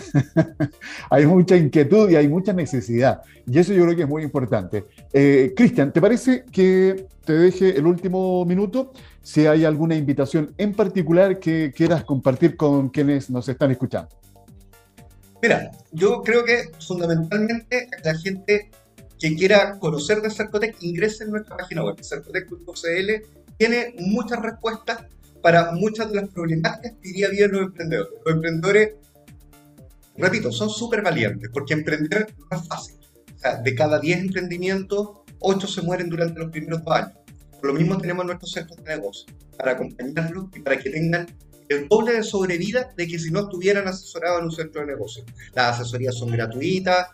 hay 1.11 1.25
mucha 1.25 1.56
inquietud 1.56 2.11
y 2.11 2.16
hay 2.16 2.28
mucha 2.28 2.52
necesidad. 2.52 3.23
Y 3.47 3.59
eso 3.59 3.73
yo 3.73 3.85
creo 3.85 3.97
que 3.97 4.02
es 4.02 4.09
muy 4.09 4.23
importante. 4.23 4.87
Eh, 5.12 5.52
Cristian, 5.56 5.92
¿te 5.92 6.00
parece 6.00 6.44
que 6.50 7.06
te 7.25 7.32
deje 7.32 7.78
el 7.78 7.87
último 7.87 8.44
minuto? 8.44 8.92
Si 9.23 9.47
hay 9.47 9.64
alguna 9.64 9.94
invitación 9.94 10.52
en 10.59 10.75
particular 10.75 11.38
que 11.38 11.73
quieras 11.75 12.04
compartir 12.04 12.56
con 12.56 12.88
quienes 12.88 13.30
nos 13.30 13.49
están 13.49 13.70
escuchando. 13.70 14.09
Mira, 15.42 15.70
yo 15.92 16.23
creo 16.23 16.44
que 16.44 16.70
fundamentalmente 16.87 17.88
la 18.04 18.14
gente 18.18 18.70
que 19.20 19.36
quiera 19.36 19.78
conocer 19.78 20.22
de 20.22 20.30
Cercotec 20.30 20.76
ingrese 20.80 21.24
en 21.24 21.30
nuestra 21.30 21.56
página 21.56 21.84
web, 21.84 22.02
cercotec.cl. 22.02 23.10
Tiene 23.58 23.94
muchas 23.98 24.40
respuestas 24.40 25.04
para 25.42 25.72
muchas 25.72 26.10
de 26.10 26.22
las 26.22 26.30
problemáticas 26.30 26.92
que 26.92 27.08
diría 27.08 27.28
bien 27.28 27.52
los 27.52 27.62
emprendedores. 27.62 28.12
Los 28.24 28.34
emprendedores, 28.34 28.94
repito, 30.16 30.50
son 30.50 30.70
súper 30.70 31.02
valientes, 31.02 31.50
porque 31.52 31.74
emprender 31.74 32.34
no 32.50 32.58
es 32.58 32.66
fácil. 32.66 32.96
O 33.36 33.38
sea, 33.38 33.56
de 33.56 33.74
cada 33.74 34.00
10 34.00 34.20
emprendimientos, 34.20 35.08
8 35.38 35.66
se 35.66 35.82
mueren 35.82 36.08
durante 36.08 36.38
los 36.38 36.50
primeros 36.50 36.82
dos 36.82 36.94
años. 36.94 37.12
Por 37.60 37.66
lo 37.66 37.74
mismo 37.74 37.98
tenemos 37.98 38.24
nuestros 38.24 38.52
centros 38.52 38.82
de 38.82 38.96
negocio, 38.96 39.32
para 39.56 39.72
acompañarlos 39.72 40.46
y 40.54 40.60
para 40.60 40.78
que 40.78 40.88
tengan 40.88 41.26
el 41.68 41.88
doble 41.88 42.12
de 42.12 42.22
sobrevida 42.22 42.92
de 42.96 43.06
que 43.06 43.18
si 43.18 43.30
no 43.30 43.40
estuvieran 43.40 43.86
asesorados 43.86 44.40
en 44.40 44.44
un 44.46 44.52
centro 44.52 44.80
de 44.80 44.88
negocio. 44.88 45.24
Las 45.54 45.78
asesorías 45.78 46.16
son 46.16 46.30
gratuitas, 46.30 47.08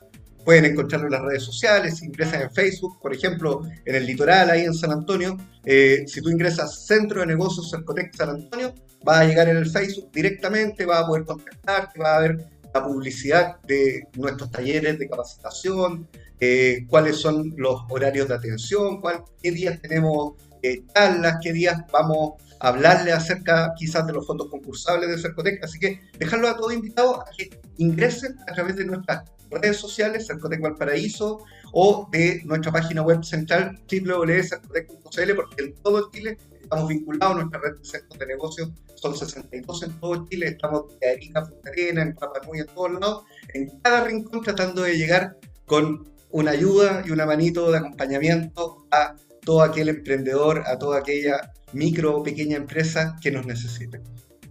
Pueden 0.46 0.64
encontrarlo 0.64 1.08
en 1.08 1.12
las 1.12 1.22
redes 1.22 1.42
sociales, 1.42 1.98
si 1.98 2.06
ingresan 2.06 2.42
en 2.42 2.52
Facebook, 2.52 3.00
por 3.02 3.12
ejemplo, 3.12 3.62
en 3.84 3.96
el 3.96 4.06
litoral, 4.06 4.48
ahí 4.48 4.62
en 4.62 4.74
San 4.74 4.92
Antonio. 4.92 5.36
Eh, 5.64 6.04
si 6.06 6.20
tú 6.22 6.30
ingresas 6.30 6.86
Centro 6.86 7.18
de 7.18 7.26
Negocios 7.26 7.68
Cercotec 7.68 8.14
San 8.14 8.30
Antonio, 8.30 8.72
va 9.06 9.18
a 9.18 9.24
llegar 9.24 9.48
en 9.48 9.56
el 9.56 9.68
Facebook 9.68 10.08
directamente, 10.12 10.86
va 10.86 11.00
a 11.00 11.06
poder 11.08 11.24
contactarte, 11.24 11.98
va 11.98 12.14
a 12.14 12.20
ver 12.20 12.48
la 12.72 12.84
publicidad 12.84 13.60
de 13.62 14.04
nuestros 14.14 14.52
talleres 14.52 14.96
de 15.00 15.08
capacitación, 15.08 16.08
eh, 16.38 16.86
cuáles 16.88 17.16
son 17.16 17.52
los 17.56 17.80
horarios 17.90 18.28
de 18.28 18.34
atención, 18.34 19.00
qué 19.42 19.50
días 19.50 19.82
tenemos 19.82 20.34
eh, 20.62 20.84
charlas, 20.94 21.38
qué 21.42 21.52
días 21.52 21.80
vamos 21.92 22.40
a 22.60 22.68
hablarle 22.68 23.10
acerca 23.10 23.72
quizás 23.76 24.06
de 24.06 24.12
los 24.12 24.24
fondos 24.24 24.48
concursables 24.48 25.10
de 25.10 25.18
Cercotec. 25.18 25.64
Así 25.64 25.80
que 25.80 26.02
dejarlo 26.20 26.48
a 26.48 26.56
todos 26.56 26.72
invitados 26.72 27.18
a 27.18 27.24
que 27.36 27.50
ingresen 27.78 28.36
a 28.46 28.54
través 28.54 28.76
de 28.76 28.84
nuestra 28.84 29.24
redes 29.50 29.76
sociales, 29.76 30.26
Cercotec 30.26 30.60
Valparaíso, 30.60 31.44
o 31.72 32.08
de 32.10 32.42
nuestra 32.44 32.72
página 32.72 33.02
web 33.02 33.22
central 33.22 33.78
www.cercotec.cl, 33.90 35.34
porque 35.34 35.62
en 35.62 35.74
todo 35.82 36.10
Chile 36.10 36.38
estamos 36.60 36.88
vinculados, 36.88 37.36
a 37.36 37.38
nuestra 37.40 37.60
red 37.60 37.78
de 37.78 37.84
centros 37.84 38.18
de 38.18 38.26
negocios 38.26 38.70
son 38.96 39.16
62 39.16 39.82
en 39.82 40.00
todo 40.00 40.26
Chile, 40.28 40.48
estamos 40.48 40.84
en 41.00 41.10
Arica, 41.10 41.44
Punta 41.44 41.70
en 41.76 42.14
Papanui, 42.14 42.60
en 42.60 42.66
todos 42.66 42.92
lados, 42.92 43.24
en 43.52 43.78
cada 43.80 44.04
rincón 44.04 44.42
tratando 44.42 44.82
de 44.82 44.96
llegar 44.96 45.36
con 45.66 46.08
una 46.30 46.52
ayuda 46.52 47.02
y 47.06 47.10
una 47.10 47.26
manito 47.26 47.70
de 47.70 47.78
acompañamiento 47.78 48.86
a 48.90 49.14
todo 49.44 49.62
aquel 49.62 49.88
emprendedor, 49.88 50.64
a 50.66 50.78
toda 50.78 50.98
aquella 50.98 51.52
micro 51.72 52.16
o 52.16 52.22
pequeña 52.22 52.56
empresa 52.56 53.16
que 53.22 53.30
nos 53.30 53.46
necesite. 53.46 54.00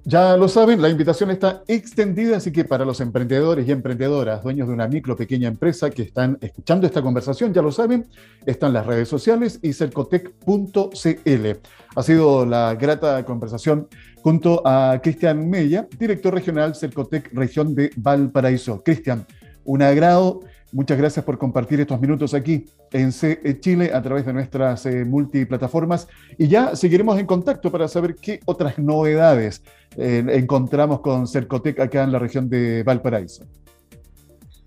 Ya 0.07 0.37
lo 0.37 0.47
saben, 0.47 0.83
la 0.83 0.89
invitación 0.89 1.31
está 1.31 1.63
extendida, 1.67 2.37
así 2.37 2.51
que 2.51 2.63
para 2.63 2.85
los 2.85 3.01
emprendedores 3.01 3.67
y 3.67 3.71
emprendedoras, 3.71 4.43
dueños 4.43 4.67
de 4.67 4.75
una 4.75 4.87
micro 4.87 5.15
pequeña 5.15 5.47
empresa 5.47 5.89
que 5.89 6.03
están 6.03 6.37
escuchando 6.41 6.85
esta 6.85 7.01
conversación, 7.01 7.51
ya 7.51 7.63
lo 7.63 7.71
saben, 7.71 8.05
están 8.45 8.71
las 8.71 8.85
redes 8.85 9.09
sociales 9.09 9.57
y 9.63 9.73
cercotec.cl. 9.73 11.47
Ha 11.95 12.03
sido 12.03 12.45
la 12.45 12.75
grata 12.75 13.25
conversación 13.25 13.87
junto 14.21 14.61
a 14.63 14.99
Cristian 15.01 15.49
Mella, 15.49 15.87
director 15.97 16.35
regional 16.35 16.75
Cercotec 16.75 17.33
Región 17.33 17.73
de 17.73 17.89
Valparaíso. 17.95 18.83
Cristian, 18.83 19.25
un 19.65 19.81
agrado 19.81 20.41
Muchas 20.75 20.97
gracias 20.97 21.23
por 21.23 21.37
compartir 21.37 21.79
estos 21.79 22.01
minutos 22.01 22.33
aquí 22.33 22.65
en 22.91 23.13
C 23.13 23.39
Chile 23.61 23.91
a 23.93 24.01
través 24.01 24.25
de 24.25 24.33
nuestras 24.33 24.85
eh, 24.85 25.05
multiplataformas 25.05 26.05
y 26.37 26.49
ya 26.49 26.75
seguiremos 26.75 27.17
en 27.17 27.25
contacto 27.25 27.71
para 27.71 27.87
saber 27.87 28.15
qué 28.15 28.41
otras 28.43 28.77
novedades 28.77 29.63
eh, 29.95 30.21
encontramos 30.31 30.99
con 30.99 31.27
Cercotec 31.27 31.79
acá 31.79 32.03
en 32.03 32.11
la 32.11 32.19
región 32.19 32.49
de 32.49 32.83
Valparaíso. 32.83 33.45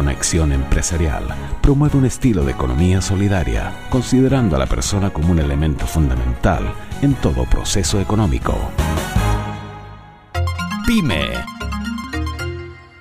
Conexión 0.01 0.51
Empresarial 0.53 1.25
promueve 1.61 1.99
un 1.99 2.07
estilo 2.07 2.43
de 2.43 2.53
economía 2.53 3.03
solidaria, 3.03 3.71
considerando 3.91 4.57
a 4.57 4.59
la 4.59 4.67
persona 4.67 5.13
como 5.13 5.31
un 5.31 5.39
elemento 5.39 5.87
fundamental 5.87 6.73
en 7.03 7.13
todo 7.17 7.45
proceso 7.45 8.01
económico. 8.01 8.55
PYME. 10.87 11.33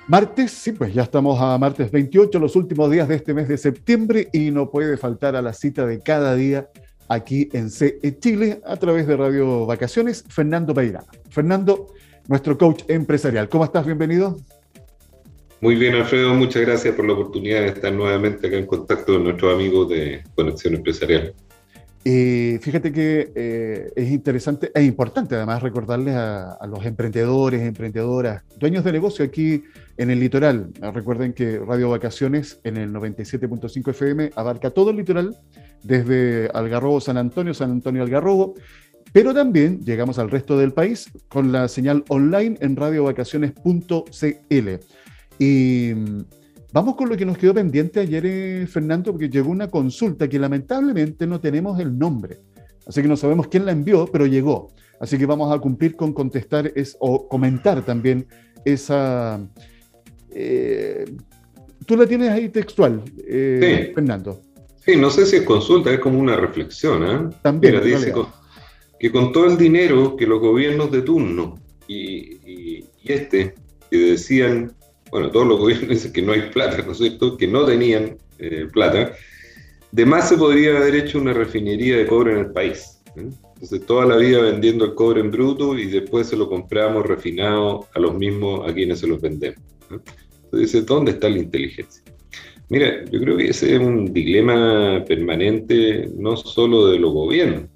Martes, 0.08 0.50
sí, 0.50 0.72
pues 0.72 0.92
ya 0.92 1.04
estamos 1.04 1.40
a 1.40 1.56
martes 1.56 1.90
28, 1.90 2.38
los 2.38 2.54
últimos 2.54 2.90
días 2.90 3.08
de 3.08 3.14
este 3.14 3.32
mes 3.32 3.48
de 3.48 3.56
septiembre 3.56 4.28
y 4.34 4.50
no 4.50 4.70
puede 4.70 4.98
faltar 4.98 5.36
a 5.36 5.40
la 5.40 5.54
cita 5.54 5.86
de 5.86 6.00
cada 6.00 6.34
día 6.34 6.68
aquí 7.08 7.48
en 7.54 7.70
CE 7.70 8.18
Chile 8.20 8.60
a 8.66 8.76
través 8.76 9.06
de 9.06 9.16
Radio 9.16 9.64
Vacaciones, 9.64 10.22
Fernando 10.28 10.74
Peirano. 10.74 11.06
Fernando, 11.30 11.86
nuestro 12.28 12.58
coach 12.58 12.82
empresarial. 12.88 13.48
¿Cómo 13.48 13.64
estás? 13.64 13.86
Bienvenido. 13.86 14.36
Muy 15.60 15.74
bien, 15.74 15.94
Alfredo, 15.94 16.32
muchas 16.34 16.62
gracias 16.62 16.94
por 16.94 17.04
la 17.06 17.12
oportunidad 17.12 17.60
de 17.60 17.68
estar 17.68 17.92
nuevamente 17.92 18.46
acá 18.46 18.56
en 18.56 18.66
contacto 18.66 19.12
con 19.12 19.24
nuestros 19.24 19.54
amigos 19.54 19.90
de 19.90 20.22
Conexión 20.34 20.74
Empresarial. 20.74 21.34
Eh, 22.02 22.58
fíjate 22.62 22.90
que 22.92 23.30
eh, 23.34 23.92
es 23.94 24.10
interesante 24.10 24.72
e 24.74 24.82
importante 24.82 25.34
además 25.34 25.62
recordarles 25.62 26.14
a, 26.16 26.58
los 26.66 26.86
emprendedores, 26.86 27.60
emprendedoras, 27.60 28.42
dueños 28.58 28.84
de 28.84 28.92
negocio 28.92 29.22
aquí 29.22 29.62
en 29.98 30.08
el 30.08 30.18
litoral. 30.18 30.70
Recuerden 30.94 31.34
que 31.34 31.58
Radio 31.58 31.90
Vacaciones 31.90 32.58
en 32.64 32.78
el 32.78 32.90
97.5 32.90 33.90
FM 33.90 34.30
abarca 34.36 34.70
todo 34.70 34.90
el 34.90 34.96
litoral, 34.96 35.36
desde 35.82 36.48
Algarrobo, 36.54 37.02
San 37.02 37.18
Antonio, 37.18 37.52
San 37.52 37.70
Antonio, 37.70 38.02
Algarrobo, 38.02 38.54
pero 39.12 39.34
también 39.34 39.80
llegamos 39.84 40.18
al 40.18 40.30
resto 40.30 40.56
del 40.56 40.72
país 40.72 41.10
con 41.28 41.52
la 41.52 41.68
señal 41.68 42.02
online 42.08 42.56
en 42.60 42.76
radiovacaciones.cl. 42.76 44.68
Y 45.40 45.92
mm, 45.94 46.24
vamos 46.72 46.94
con 46.94 47.08
lo 47.08 47.16
que 47.16 47.24
nos 47.24 47.38
quedó 47.38 47.54
pendiente 47.54 47.98
ayer, 47.98 48.24
eh, 48.26 48.66
Fernando, 48.66 49.10
porque 49.10 49.30
llegó 49.30 49.50
una 49.50 49.68
consulta 49.68 50.28
que 50.28 50.38
lamentablemente 50.38 51.26
no 51.26 51.40
tenemos 51.40 51.80
el 51.80 51.98
nombre. 51.98 52.38
Así 52.86 53.00
que 53.02 53.08
no 53.08 53.16
sabemos 53.16 53.48
quién 53.48 53.64
la 53.64 53.72
envió, 53.72 54.06
pero 54.06 54.26
llegó. 54.26 54.68
Así 55.00 55.16
que 55.16 55.24
vamos 55.24 55.52
a 55.52 55.58
cumplir 55.58 55.96
con 55.96 56.12
contestar 56.12 56.70
es, 56.76 56.96
o 57.00 57.26
comentar 57.26 57.84
también 57.84 58.26
esa... 58.64 59.40
Eh, 60.30 61.06
tú 61.86 61.96
la 61.96 62.06
tienes 62.06 62.28
ahí 62.28 62.50
textual, 62.50 63.02
eh, 63.26 63.92
Fernando. 63.94 64.42
Sí, 64.84 64.96
no 64.96 65.08
sé 65.10 65.24
si 65.24 65.36
es 65.36 65.42
consulta, 65.42 65.90
es 65.90 66.00
como 66.00 66.18
una 66.18 66.36
reflexión. 66.36 67.34
También. 67.42 67.82
dice 67.82 68.12
que 68.98 69.10
con 69.10 69.32
todo 69.32 69.46
el 69.46 69.56
dinero 69.56 70.16
que 70.16 70.26
los 70.26 70.40
gobiernos 70.40 70.92
de 70.92 71.00
turno 71.00 71.54
y, 71.88 72.36
y 72.46 72.84
este, 73.04 73.54
que 73.90 73.96
decían 73.96 74.72
bueno, 75.10 75.30
todos 75.30 75.46
los 75.46 75.58
gobiernos 75.58 75.88
dicen 75.90 76.12
que 76.12 76.22
no 76.22 76.32
hay 76.32 76.42
plata, 76.50 76.82
¿no 76.84 76.92
es 76.92 76.98
cierto?, 76.98 77.36
que 77.36 77.46
no 77.46 77.64
tenían 77.64 78.16
eh, 78.38 78.66
plata, 78.72 79.12
de 79.92 80.06
más 80.06 80.28
se 80.28 80.36
podría 80.36 80.76
haber 80.76 80.94
hecho 80.94 81.18
una 81.18 81.32
refinería 81.32 81.96
de 81.96 82.06
cobre 82.06 82.32
en 82.32 82.38
el 82.38 82.52
país. 82.52 83.02
¿eh? 83.16 83.28
Entonces, 83.54 83.84
toda 83.86 84.06
la 84.06 84.16
vida 84.16 84.40
vendiendo 84.40 84.84
el 84.84 84.94
cobre 84.94 85.20
en 85.20 85.30
bruto 85.30 85.76
y 85.76 85.86
después 85.86 86.28
se 86.28 86.36
lo 86.36 86.48
compramos 86.48 87.06
refinado 87.06 87.86
a 87.94 87.98
los 87.98 88.14
mismos 88.14 88.68
a 88.68 88.72
quienes 88.72 89.00
se 89.00 89.06
los 89.06 89.20
vendemos. 89.20 89.60
Entonces, 90.44 90.86
¿dónde 90.86 91.12
está 91.12 91.28
la 91.28 91.38
inteligencia? 91.38 92.02
Mira, 92.68 93.04
yo 93.10 93.20
creo 93.20 93.36
que 93.36 93.48
ese 93.48 93.74
es 93.74 93.80
un 93.80 94.12
dilema 94.12 95.04
permanente, 95.04 96.08
no 96.16 96.36
solo 96.36 96.86
de 96.86 97.00
los 97.00 97.12
gobiernos, 97.12 97.68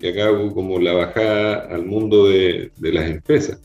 y 0.00 0.08
acá 0.08 0.28
hago 0.28 0.52
como 0.54 0.78
la 0.78 0.94
bajada 0.94 1.66
al 1.66 1.84
mundo 1.84 2.26
de 2.26 2.70
las 2.80 3.10
empresas 3.10 3.60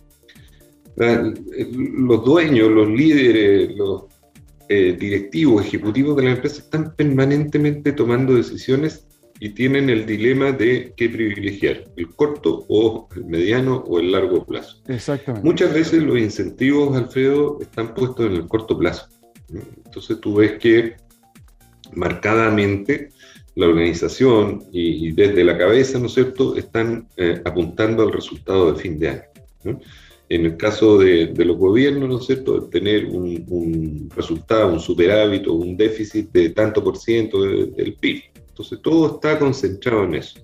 los 0.98 2.26
dueños, 2.26 2.72
los 2.72 2.88
líderes, 2.88 3.76
los 3.76 4.04
eh, 4.70 4.96
directivos, 5.00 5.66
ejecutivos 5.66 6.16
de 6.18 6.24
la 6.24 6.32
empresa 6.32 6.62
están 6.62 6.96
permanentemente 6.96 7.92
tomando 7.92 8.34
decisiones 8.34 9.06
y 9.40 9.50
tienen 9.50 9.90
el 9.90 10.06
dilema 10.06 10.52
de 10.54 10.94
qué 10.96 11.10
privilegiar, 11.10 11.84
el 11.98 12.10
corto 12.16 12.66
o 12.70 13.08
el 13.16 13.26
mediano 13.26 13.84
o 13.88 14.00
el 14.00 14.12
largo 14.12 14.46
plazo. 14.46 14.82
Exactamente. 14.88 15.46
Muchas 15.46 15.74
veces 15.74 16.02
los 16.02 16.18
incentivos, 16.18 16.96
Alfredo, 16.96 17.60
están 17.62 17.94
puestos 17.94 18.28
en 18.28 18.34
el 18.34 18.48
corto 18.48 18.78
plazo. 18.78 19.08
Entonces 19.86 20.20
tú 20.22 20.36
ves 20.36 20.54
que 20.54 20.96
marcadamente 21.94 23.10
la 23.56 23.68
organización 23.68 24.64
y, 24.72 25.12
desde 25.12 25.44
la 25.44 25.58
cabeza, 25.58 26.00
¿no 26.00 26.08
es 26.08 26.14
cierto?, 26.14 26.56
están 26.56 27.08
eh, 27.18 27.42
apuntando 27.46 28.04
al 28.04 28.12
resultado 28.12 28.72
de 28.72 28.80
fin 28.80 29.00
de 29.00 29.10
año. 29.10 29.80
En 30.28 30.46
el 30.46 30.58
caso 30.58 30.98
de, 30.98 31.34
los 31.36 31.58
gobiernos, 31.58 32.10
¿no 32.10 32.20
es 32.20 32.26
cierto?, 32.26 32.64
tener 32.64 33.06
un, 33.06 34.10
resultado, 34.16 34.74
un 34.74 34.80
superávit 34.80 35.48
o 35.48 35.54
un 35.54 35.78
déficit 35.78 36.32
de 36.32 36.50
tanto 36.50 36.84
por 36.84 36.98
ciento 36.98 37.44
del 37.44 37.96
PIB. 38.00 38.24
Entonces 38.50 38.80
todo 38.82 39.16
está 39.16 39.38
concentrado 39.38 40.04
en 40.06 40.16
eso. 40.16 40.40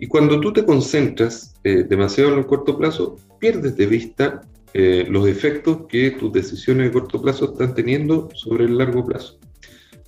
Y 0.00 0.06
cuando 0.06 0.40
tú 0.40 0.52
te 0.52 0.64
concentras 0.64 1.54
eh, 1.62 1.84
demasiado 1.88 2.32
en 2.32 2.38
el 2.38 2.46
corto 2.46 2.76
plazo, 2.76 3.16
pierdes 3.38 3.76
de 3.76 3.86
vista 3.86 4.40
eh, 4.74 5.06
los 5.08 5.28
efectos 5.28 5.86
que 5.88 6.12
tus 6.12 6.32
decisiones 6.32 6.86
de 6.86 6.92
corto 6.92 7.22
plazo 7.22 7.52
están 7.52 7.74
teniendo 7.74 8.30
sobre 8.34 8.64
el 8.64 8.78
largo 8.78 9.04
plazo. 9.04 9.38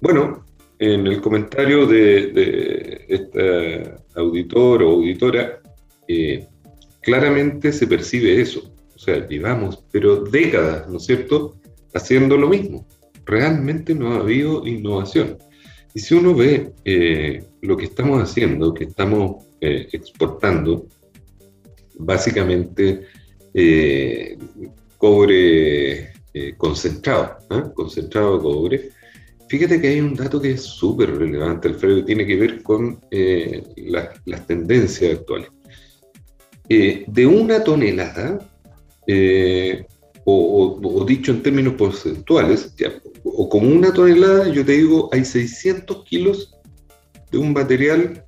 Bueno, 0.01 0.45
en 0.79 1.07
el 1.07 1.21
comentario 1.21 1.87
de, 1.87 2.33
de 2.33 3.05
esta 3.09 4.03
auditor 4.17 4.83
o 4.83 4.91
auditora, 4.91 5.61
eh, 6.09 6.47
claramente 7.05 7.73
se 7.73 7.87
percibe 7.87 8.41
eso. 8.41 8.73
O 8.95 8.99
sea, 8.99 9.27
llevamos, 9.27 9.85
pero 9.93 10.25
décadas, 10.25 10.89
¿no 10.89 10.97
es 10.97 11.05
cierto?, 11.05 11.57
haciendo 11.93 12.37
lo 12.37 12.49
mismo. 12.49 12.87
Realmente 13.25 13.95
no 13.95 14.13
ha 14.13 14.21
habido 14.21 14.67
innovación. 14.67 15.39
Y 15.95 16.01
si 16.01 16.15
uno 16.15 16.35
ve 16.35 16.73
eh, 16.85 17.45
lo 17.63 17.77
que 17.77 17.85
estamos 17.85 18.21
haciendo, 18.21 18.75
que 18.75 18.85
estamos 18.85 19.45
eh, 19.61 19.89
exportando, 19.93 20.87
básicamente 21.97 23.07
eh, 23.53 24.37
cobre 24.99 26.13
concentrado, 26.57 27.37
¿ah? 27.51 27.71
concentrado 27.73 28.37
de 28.37 28.43
cobre, 28.43 28.89
fíjate 29.49 29.81
que 29.81 29.87
hay 29.87 30.01
un 30.01 30.15
dato 30.15 30.41
que 30.41 30.51
es 30.51 30.63
súper 30.63 31.17
relevante, 31.17 31.69
Alfredo, 31.69 31.99
y 31.99 32.05
tiene 32.05 32.27
que 32.27 32.37
ver 32.37 32.63
con 32.65 32.99
las 33.87 34.47
tendencias 34.49 35.13
actuales. 35.13 35.51
Eh, 36.69 37.05
de 37.07 37.27
una 37.27 37.63
tonelada, 37.63 38.39
eh, 39.07 39.87
o, 40.25 41.05
dicho 41.07 41.31
en 41.31 41.43
términos 41.43 41.75
porcentuales, 41.75 42.75
o 43.23 43.49
como 43.49 43.69
una 43.69 43.93
tonelada, 43.93 44.49
yo 44.49 44.65
te 44.65 44.73
digo, 44.73 45.11
hay 45.13 45.25
600 45.25 46.05
kilos 46.05 46.55
de 47.31 47.39
un 47.39 47.53
material 47.53 48.25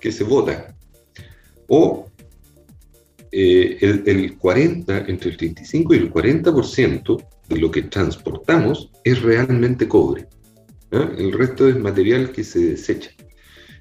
que 0.00 0.10
se 0.10 0.24
bota. 0.24 0.74
O 1.66 2.08
eh, 3.30 4.02
el, 4.06 4.38
40, 4.38 5.04
entre 5.06 5.30
el 5.30 5.36
35 5.36 5.94
y 5.94 5.98
el 5.98 6.10
40% 6.12 7.24
de 7.48 7.58
lo 7.58 7.70
que 7.70 7.82
transportamos 7.82 8.90
es 9.04 9.20
realmente 9.20 9.86
cobre. 9.86 10.26
El 10.90 11.32
resto 11.32 11.68
es 11.68 11.76
material 11.76 12.32
que 12.32 12.42
se 12.42 12.60
desecha. 12.60 13.10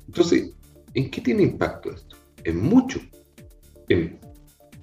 Entonces, 0.07 0.51
¿en 0.93 1.09
qué 1.09 1.21
tiene 1.21 1.43
impacto 1.43 1.91
esto? 1.91 2.17
En 2.43 2.61
mucho 2.61 2.99
en 3.89 4.19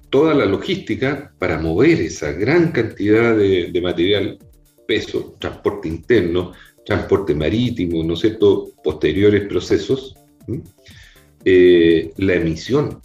toda 0.09 0.33
la 0.33 0.45
logística 0.45 1.33
para 1.39 1.59
mover 1.59 1.99
esa 2.01 2.31
gran 2.31 2.71
cantidad 2.71 3.35
de, 3.35 3.81
material, 3.81 4.37
peso, 4.87 5.35
transporte 5.39 5.87
interno, 5.87 6.53
transporte 6.85 7.35
marítimo, 7.35 8.03
¿no 8.03 8.13
es 8.13 8.21
cierto?, 8.21 8.71
posteriores 8.83 9.47
procesos, 9.47 10.15
eh, 11.43 12.11
la 12.17 12.35
emisión, 12.35 13.01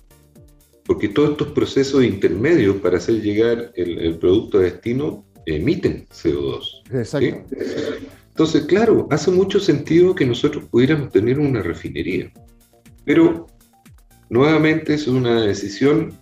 porque 0.85 1.09
todos 1.09 1.33
estos 1.33 1.49
procesos 1.49 2.05
intermedios 2.05 2.77
para 2.77 2.99
hacer 2.99 3.21
llegar 3.21 3.73
el, 3.75 4.17
producto 4.19 4.59
a 4.59 4.63
destino 4.63 5.25
emiten 5.47 6.07
CO2. 6.09 6.83
Exacto. 6.93 7.57
Entonces, 8.29 8.65
claro, 8.67 9.07
hace 9.11 9.31
mucho 9.31 9.59
sentido 9.59 10.15
que 10.15 10.27
nosotros 10.27 10.65
pudiéramos 10.71 11.11
tener 11.11 11.39
una 11.39 11.63
refinería, 11.63 12.33
pero 13.05 13.47
Nuevamente 14.31 14.95
es 14.95 15.09
una 15.09 15.43
decisión 15.43 16.17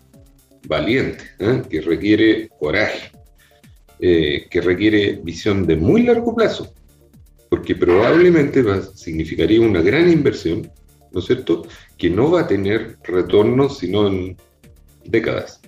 valiente, 0.66 1.24
¿eh? 1.38 1.62
que 1.68 1.82
requiere 1.82 2.48
coraje, 2.58 3.12
eh, 4.00 4.46
que 4.50 4.62
requiere 4.62 5.20
visión 5.22 5.66
de 5.66 5.76
muy 5.76 6.04
largo 6.04 6.34
plazo, 6.34 6.72
porque 7.50 7.76
probablemente 7.76 8.64
significaría 8.94 9.60
una 9.60 9.82
gran 9.82 10.10
inversión, 10.10 10.72
¿no 11.12 11.20
es 11.20 11.26
cierto?, 11.26 11.66
que 11.98 12.08
no 12.08 12.30
va 12.30 12.40
a 12.40 12.46
tener 12.46 12.96
retorno 13.04 13.68
sino 13.68 14.08
en 14.08 14.38
décadas. 15.04 15.60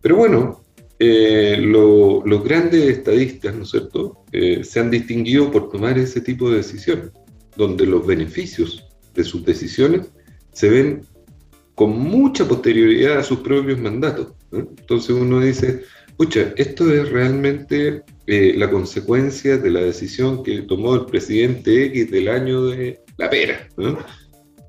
Pero 0.00 0.16
bueno, 0.16 0.64
eh, 0.98 1.56
los 1.60 2.42
grandes 2.42 2.98
estadistas, 2.98 3.54
¿no 3.54 3.62
es 3.62 3.70
cierto?, 3.70 4.24
se 4.32 4.80
han 4.80 4.90
distinguido 4.90 5.52
por 5.52 5.70
tomar 5.70 5.96
ese 5.98 6.20
tipo 6.20 6.50
de 6.50 6.56
decisiones, 6.56 7.12
donde 7.56 7.86
los 7.86 8.04
beneficios 8.04 8.88
de 9.14 9.22
sus 9.22 9.44
decisiones 9.44 10.10
se 10.52 10.68
ven 10.68 11.11
con 11.74 11.98
mucha 11.98 12.46
posterioridad 12.46 13.18
a 13.18 13.22
sus 13.22 13.38
propios 13.40 13.78
mandatos. 13.78 14.28
Entonces 14.52 15.10
uno 15.10 15.40
dice, 15.40 15.82
pucha, 16.16 16.52
esto 16.56 16.92
es 16.92 17.10
realmente 17.10 18.02
eh, 18.26 18.54
la 18.56 18.70
consecuencia 18.70 19.58
de 19.58 19.70
la 19.70 19.80
decisión 19.80 20.42
que 20.42 20.62
tomó 20.62 20.94
el 20.94 21.06
presidente 21.06 21.86
X 21.86 22.10
del 22.10 22.28
año 22.28 22.66
de 22.66 23.00
la 23.16 23.30
pera. 23.30 23.68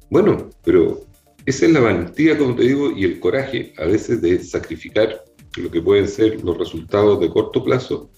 Bueno, 0.09 0.49
pero 0.63 1.05
esa 1.45 1.65
es 1.65 1.71
la 1.71 1.81
valentía, 1.81 2.37
como 2.37 2.55
te 2.55 2.63
digo, 2.63 2.91
y 2.95 3.03
el 3.03 3.19
coraje 3.19 3.73
a 3.77 3.85
veces 3.85 4.21
de 4.21 4.41
sacrificar 4.43 5.23
lo 5.57 5.69
que 5.69 5.81
pueden 5.81 6.07
ser 6.07 6.43
los 6.43 6.57
resultados 6.57 7.19
de 7.19 7.29
corto 7.29 7.63
plazo 7.63 8.09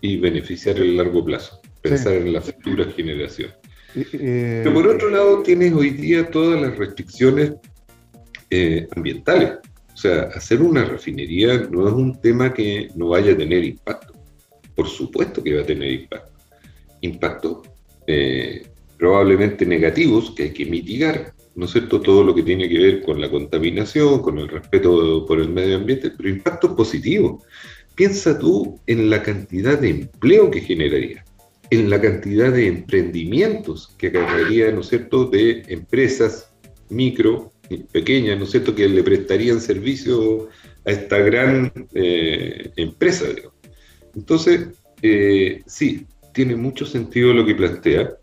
y 0.00 0.16
beneficiar 0.18 0.76
el 0.76 0.96
largo 0.96 1.24
plazo, 1.24 1.60
pensar 1.82 2.14
en 2.14 2.32
la 2.32 2.40
futura 2.40 2.84
generación. 2.92 3.50
Eh, 3.94 4.60
pero 4.62 4.74
por 4.74 4.86
otro 4.86 5.10
lado, 5.10 5.42
tienes 5.42 5.72
hoy 5.72 5.90
día 5.90 6.30
todas 6.30 6.60
las 6.60 6.76
restricciones 6.76 7.54
eh, 8.50 8.88
ambientales. 8.94 9.54
O 9.92 9.96
sea, 9.96 10.30
hacer 10.34 10.62
una 10.62 10.84
refinería 10.84 11.66
no 11.70 11.88
es 11.88 11.94
un 11.94 12.20
tema 12.20 12.54
que 12.54 12.88
no 12.94 13.08
vaya 13.08 13.32
a 13.32 13.36
tener 13.36 13.64
impacto. 13.64 14.12
Por 14.74 14.88
supuesto 14.88 15.42
que 15.42 15.56
va 15.56 15.62
a 15.62 15.66
tener 15.66 15.90
impacto. 15.90 16.32
Impactos 17.00 17.68
eh, 18.06 18.66
probablemente 18.96 19.64
negativos 19.66 20.32
que 20.32 20.44
hay 20.44 20.52
que 20.52 20.66
mitigar, 20.66 21.32
¿no 21.54 21.64
es 21.64 21.72
cierto? 21.72 22.00
Todo 22.00 22.24
lo 22.24 22.34
que 22.34 22.42
tiene 22.42 22.68
que 22.68 22.78
ver 22.78 23.02
con 23.02 23.20
la 23.20 23.30
contaminación, 23.30 24.22
con 24.22 24.38
el 24.38 24.48
respeto 24.48 25.24
por 25.26 25.40
el 25.40 25.48
medio 25.48 25.76
ambiente, 25.76 26.10
pero 26.16 26.28
impactos 26.28 26.72
positivos. 26.72 27.42
Piensa 27.94 28.38
tú 28.38 28.78
en 28.86 29.10
la 29.10 29.22
cantidad 29.22 29.78
de 29.78 29.90
empleo 29.90 30.50
que 30.50 30.60
generaría, 30.60 31.24
en 31.70 31.90
la 31.90 32.00
cantidad 32.00 32.52
de 32.52 32.68
emprendimientos 32.68 33.94
que 33.98 34.08
agarraría, 34.08 34.70
¿no 34.70 34.80
es 34.80 34.88
cierto?, 34.88 35.26
de 35.26 35.64
empresas 35.68 36.52
micro, 36.88 37.52
pequeñas, 37.76 38.38
¿no 38.38 38.44
es 38.44 38.50
cierto?, 38.50 38.74
que 38.74 38.88
le 38.88 39.02
prestarían 39.02 39.60
servicio 39.60 40.48
a 40.84 40.90
esta 40.90 41.18
gran 41.18 41.72
eh, 41.94 42.70
empresa. 42.76 43.26
Entonces, 44.14 44.68
eh, 45.02 45.62
sí, 45.66 46.06
tiene 46.32 46.56
mucho 46.56 46.86
sentido 46.86 47.32
lo 47.32 47.44
que 47.44 47.54
plantea, 47.54 48.16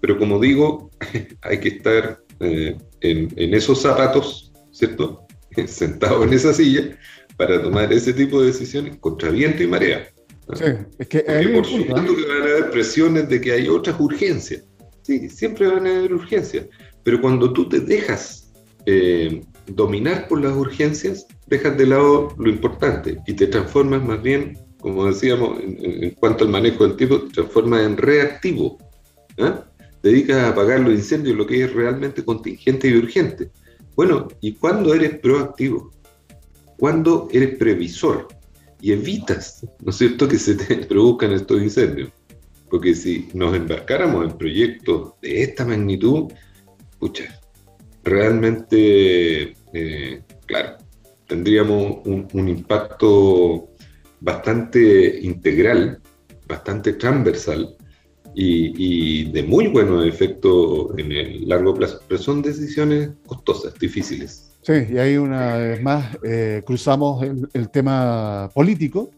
pero 0.00 0.18
como 0.18 0.38
digo, 0.38 0.90
hay 1.42 1.60
que 1.60 1.68
estar 1.68 2.20
eh, 2.40 2.76
en, 3.00 3.54
esos 3.54 3.82
zapatos, 3.82 4.52
¿cierto?, 4.70 5.26
sentado 5.66 6.24
en 6.24 6.32
esa 6.32 6.52
silla 6.52 6.96
para 7.36 7.62
tomar 7.62 7.92
ese 7.92 8.12
tipo 8.12 8.40
de 8.40 8.48
decisiones 8.48 8.96
contra 8.98 9.30
viento 9.30 9.62
y 9.62 9.66
marea. 9.66 10.08
Sí, 10.54 10.64
es 10.98 11.06
que 11.06 11.20
por 11.54 11.64
supuesto 11.64 12.16
que 12.16 12.26
van 12.26 12.42
a 12.42 12.44
haber 12.44 12.70
presiones 12.70 13.28
de 13.28 13.40
que 13.40 13.52
hay 13.52 13.68
otras 13.68 13.98
urgencias. 14.00 14.64
Sí, 15.02 15.28
siempre 15.28 15.68
van 15.68 15.86
a 15.86 15.96
haber 15.96 16.12
urgencias. 16.12 16.66
Pero 17.02 17.20
cuando 17.20 17.52
tú 17.52 17.68
te 17.68 17.80
dejas 17.80 18.39
eh, 18.92 19.42
dominar 19.68 20.26
por 20.26 20.40
las 20.42 20.56
urgencias, 20.56 21.28
dejas 21.46 21.78
de 21.78 21.86
lado 21.86 22.34
lo 22.36 22.50
importante 22.50 23.18
y 23.24 23.34
te 23.34 23.46
transformas 23.46 24.02
más 24.02 24.20
bien, 24.20 24.58
como 24.80 25.06
decíamos, 25.06 25.60
en, 25.60 26.10
cuanto 26.18 26.44
al 26.44 26.50
manejo 26.50 26.84
del 26.84 26.96
tiempo, 26.96 27.20
te 27.20 27.34
transformas 27.34 27.82
en 27.82 27.96
reactivo. 27.96 28.78
¿ah? 29.38 29.64
Dedicas 30.02 30.38
a 30.38 30.48
apagar 30.48 30.80
los 30.80 30.94
incendios, 30.94 31.36
lo 31.36 31.46
que 31.46 31.62
es 31.62 31.72
realmente 31.72 32.24
contingente 32.24 32.88
y 32.88 32.96
urgente. 32.96 33.50
Bueno, 33.94 34.26
¿y 34.40 34.54
cuándo 34.54 34.92
eres 34.92 35.18
proactivo? 35.18 35.92
¿Cuándo 36.76 37.28
eres 37.30 37.56
previsor? 37.56 38.26
Y 38.80 38.90
evitas, 38.90 39.64
¿no 39.84 39.90
es 39.90 39.96
cierto?, 39.98 40.26
que 40.26 40.38
se 40.38 40.56
te 40.56 40.76
produzcan 40.88 41.32
estos 41.32 41.62
incendios. 41.62 42.10
Porque 42.68 42.94
si 42.94 43.28
nos 43.34 43.54
embarcáramos 43.54 44.24
en 44.24 44.36
proyectos 44.36 45.12
de 45.20 45.42
esta 45.42 45.64
magnitud, 45.64 46.32
pucha, 46.98 47.39
realmente, 48.04 49.54
eh, 49.72 50.22
claro, 50.46 50.76
tendríamos 51.26 51.98
un, 52.04 52.48
impacto 52.48 53.68
bastante 54.20 55.20
integral, 55.22 56.00
bastante 56.46 56.94
transversal 56.94 57.76
y, 58.34 59.30
de 59.30 59.42
muy 59.42 59.68
buenos 59.68 60.06
efectos 60.06 60.88
en 60.98 61.12
el 61.12 61.48
largo 61.48 61.74
plazo. 61.74 62.00
Pero 62.08 62.20
son 62.20 62.42
decisiones 62.42 63.10
costosas, 63.26 63.74
difíciles. 63.78 64.50
Sí, 64.62 64.72
y 64.90 64.98
ahí 64.98 65.16
una 65.16 65.56
vez 65.56 65.82
más 65.82 66.18
eh, 66.22 66.62
cruzamos 66.66 67.24
el, 67.54 67.70
tema 67.70 68.50
político, 68.52 69.10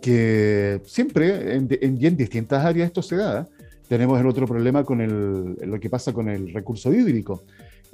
que 0.00 0.80
siempre 0.84 1.56
en, 1.56 1.68
en, 1.80 2.16
distintas 2.16 2.64
áreas 2.64 2.86
esto 2.86 3.02
se 3.02 3.16
da. 3.16 3.48
Tenemos 3.88 4.18
el 4.20 4.26
otro 4.26 4.46
problema 4.46 4.84
con 4.84 5.00
el, 5.00 5.56
lo 5.68 5.80
que 5.80 5.90
pasa 5.90 6.12
con 6.12 6.28
el 6.28 6.52
recurso 6.52 6.92
hídrico. 6.92 7.44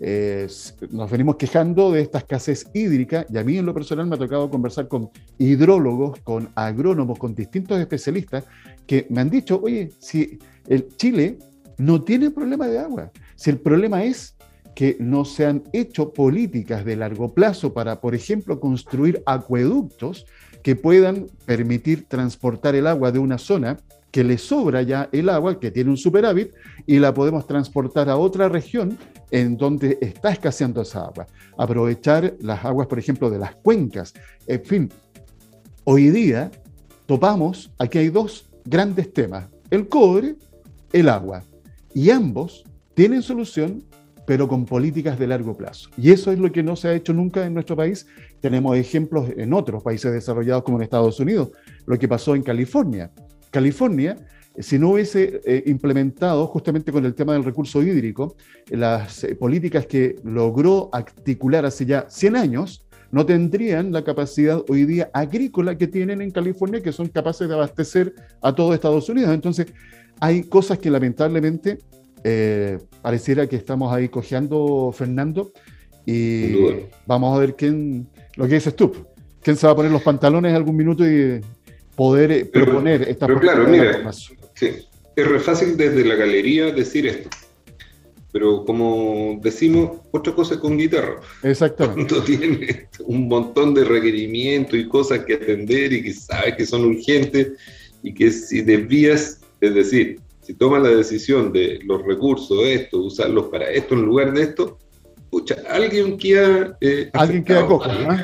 Nos 0.00 1.10
venimos 1.10 1.36
quejando 1.36 1.92
de 1.92 2.00
esta 2.00 2.18
escasez 2.18 2.66
hídrica 2.72 3.26
y 3.28 3.36
a 3.36 3.44
mí 3.44 3.58
en 3.58 3.66
lo 3.66 3.74
personal 3.74 4.06
me 4.06 4.14
ha 4.14 4.18
tocado 4.18 4.48
conversar 4.48 4.88
con 4.88 5.10
hidrólogos, 5.36 6.20
con 6.20 6.48
agrónomos, 6.54 7.18
con 7.18 7.34
distintos 7.34 7.78
especialistas 7.78 8.44
que 8.86 9.06
me 9.10 9.20
han 9.20 9.28
dicho, 9.28 9.60
oye, 9.62 9.90
si 9.98 10.38
el 10.68 10.88
Chile 10.96 11.38
no 11.76 12.02
tiene 12.02 12.30
problema 12.30 12.66
de 12.66 12.78
agua, 12.78 13.10
si 13.36 13.50
el 13.50 13.58
problema 13.58 14.02
es 14.02 14.36
que 14.74 14.96
no 15.00 15.26
se 15.26 15.44
han 15.44 15.64
hecho 15.74 16.12
políticas 16.14 16.84
de 16.86 16.96
largo 16.96 17.34
plazo 17.34 17.74
para, 17.74 18.00
por 18.00 18.14
ejemplo, 18.14 18.58
construir 18.58 19.22
acueductos 19.26 20.24
que 20.62 20.76
puedan 20.76 21.26
permitir 21.44 22.06
transportar 22.08 22.74
el 22.74 22.86
agua 22.86 23.12
de 23.12 23.18
una 23.18 23.36
zona 23.36 23.76
que 24.10 24.24
le 24.24 24.38
sobra 24.38 24.82
ya 24.82 25.08
el 25.12 25.28
agua, 25.28 25.60
que 25.60 25.70
tiene 25.70 25.90
un 25.90 25.96
superávit, 25.96 26.52
y 26.86 26.98
la 26.98 27.14
podemos 27.14 27.46
transportar 27.46 28.08
a 28.08 28.16
otra 28.16 28.48
región 28.48 28.98
en 29.30 29.56
donde 29.56 29.98
está 30.00 30.30
escaseando 30.30 30.82
esa 30.82 31.04
agua. 31.04 31.26
Aprovechar 31.56 32.34
las 32.40 32.64
aguas, 32.64 32.86
por 32.86 32.98
ejemplo, 32.98 33.30
de 33.30 33.38
las 33.38 33.54
cuencas. 33.56 34.14
En 34.46 34.64
fin, 34.64 34.90
hoy 35.84 36.10
día 36.10 36.50
topamos, 37.06 37.70
aquí 37.78 37.98
hay 37.98 38.08
dos 38.08 38.48
grandes 38.64 39.12
temas, 39.12 39.48
el 39.70 39.88
cobre, 39.88 40.36
el 40.92 41.08
agua, 41.08 41.42
y 41.94 42.10
ambos 42.10 42.64
tienen 42.94 43.22
solución 43.22 43.84
pero 44.30 44.46
con 44.46 44.64
políticas 44.64 45.18
de 45.18 45.26
largo 45.26 45.56
plazo. 45.56 45.90
Y 45.96 46.12
eso 46.12 46.30
es 46.30 46.38
lo 46.38 46.52
que 46.52 46.62
no 46.62 46.76
se 46.76 46.86
ha 46.86 46.94
hecho 46.94 47.12
nunca 47.12 47.44
en 47.44 47.52
nuestro 47.52 47.74
país. 47.74 48.06
Tenemos 48.40 48.76
ejemplos 48.76 49.28
en 49.36 49.52
otros 49.52 49.82
países 49.82 50.12
desarrollados 50.12 50.62
como 50.62 50.78
en 50.78 50.84
Estados 50.84 51.18
Unidos, 51.18 51.50
lo 51.84 51.98
que 51.98 52.06
pasó 52.06 52.36
en 52.36 52.44
California. 52.44 53.10
California, 53.50 54.14
si 54.58 54.78
no 54.78 54.90
hubiese 54.90 55.40
eh, 55.44 55.62
implementado 55.66 56.46
justamente 56.46 56.92
con 56.92 57.04
el 57.04 57.14
tema 57.14 57.34
del 57.34 57.44
recurso 57.44 57.82
hídrico, 57.82 58.36
las 58.68 59.24
eh, 59.24 59.34
políticas 59.34 59.86
que 59.86 60.16
logró 60.24 60.90
articular 60.92 61.64
hace 61.64 61.86
ya 61.86 62.06
100 62.08 62.36
años, 62.36 62.86
no 63.12 63.26
tendrían 63.26 63.92
la 63.92 64.04
capacidad 64.04 64.62
hoy 64.68 64.84
día 64.84 65.10
agrícola 65.12 65.76
que 65.76 65.88
tienen 65.88 66.20
en 66.20 66.30
California, 66.30 66.82
que 66.82 66.92
son 66.92 67.08
capaces 67.08 67.48
de 67.48 67.54
abastecer 67.54 68.14
a 68.40 68.54
todo 68.54 68.74
Estados 68.74 69.08
Unidos. 69.08 69.34
Entonces, 69.34 69.66
hay 70.20 70.44
cosas 70.44 70.78
que 70.78 70.90
lamentablemente 70.90 71.78
pareciera 73.00 73.46
que 73.46 73.56
estamos 73.56 73.92
ahí 73.92 74.10
cojeando, 74.10 74.92
Fernando, 74.92 75.52
y 76.06 76.54
vamos 77.06 77.36
a 77.36 77.40
ver 77.40 77.56
quién, 77.56 78.06
lo 78.36 78.46
que 78.46 78.54
dices 78.54 78.76
tú, 78.76 78.92
quién 79.42 79.56
se 79.56 79.66
va 79.66 79.72
a 79.72 79.76
poner 79.76 79.90
los 79.90 80.02
pantalones 80.02 80.54
algún 80.54 80.76
minuto 80.76 81.08
y 81.08 81.40
poder 82.00 82.32
eh, 82.32 82.44
proponer 82.46 83.02
esta 83.02 83.26
Pero 83.26 83.40
claro, 83.40 83.68
mira, 83.68 84.02
sí, 84.60 84.86
es 85.16 85.26
re 85.26 85.40
fácil 85.40 85.76
desde 85.76 86.04
la 86.04 86.14
galería 86.14 86.70
decir 86.70 87.06
esto. 87.06 87.30
Pero 88.32 88.64
como 88.64 89.40
decimos, 89.42 89.98
otra 90.12 90.34
cosa 90.34 90.60
con 90.60 90.78
guitarra. 90.78 91.20
Exactamente. 91.42 92.14
Cuando 92.14 92.24
tiene 92.24 92.88
un 93.06 93.26
montón 93.26 93.74
de 93.74 93.84
requerimientos 93.84 94.78
y 94.78 94.86
cosas 94.86 95.20
que 95.24 95.34
atender 95.34 95.92
y 95.92 96.02
que 96.02 96.12
sabes 96.12 96.54
que 96.56 96.66
son 96.66 96.84
urgentes 96.84 97.52
y 98.02 98.14
que 98.14 98.30
si 98.30 98.60
desvías, 98.60 99.40
es 99.60 99.74
decir, 99.74 100.20
si 100.42 100.54
tomas 100.54 100.82
la 100.82 100.90
decisión 100.90 101.52
de 101.52 101.80
los 101.84 102.04
recursos 102.06 102.64
esto, 102.64 102.98
usarlos 102.98 103.46
para 103.46 103.68
esto 103.70 103.94
en 103.94 104.02
lugar 104.02 104.32
de 104.32 104.42
esto, 104.42 104.78
escucha, 105.16 105.56
alguien 105.68 106.16
queda... 106.16 106.76
Eh, 106.80 107.10
alguien 107.12 107.44
queda 107.44 107.66
cojo, 107.66 107.92
¿no? 107.92 108.16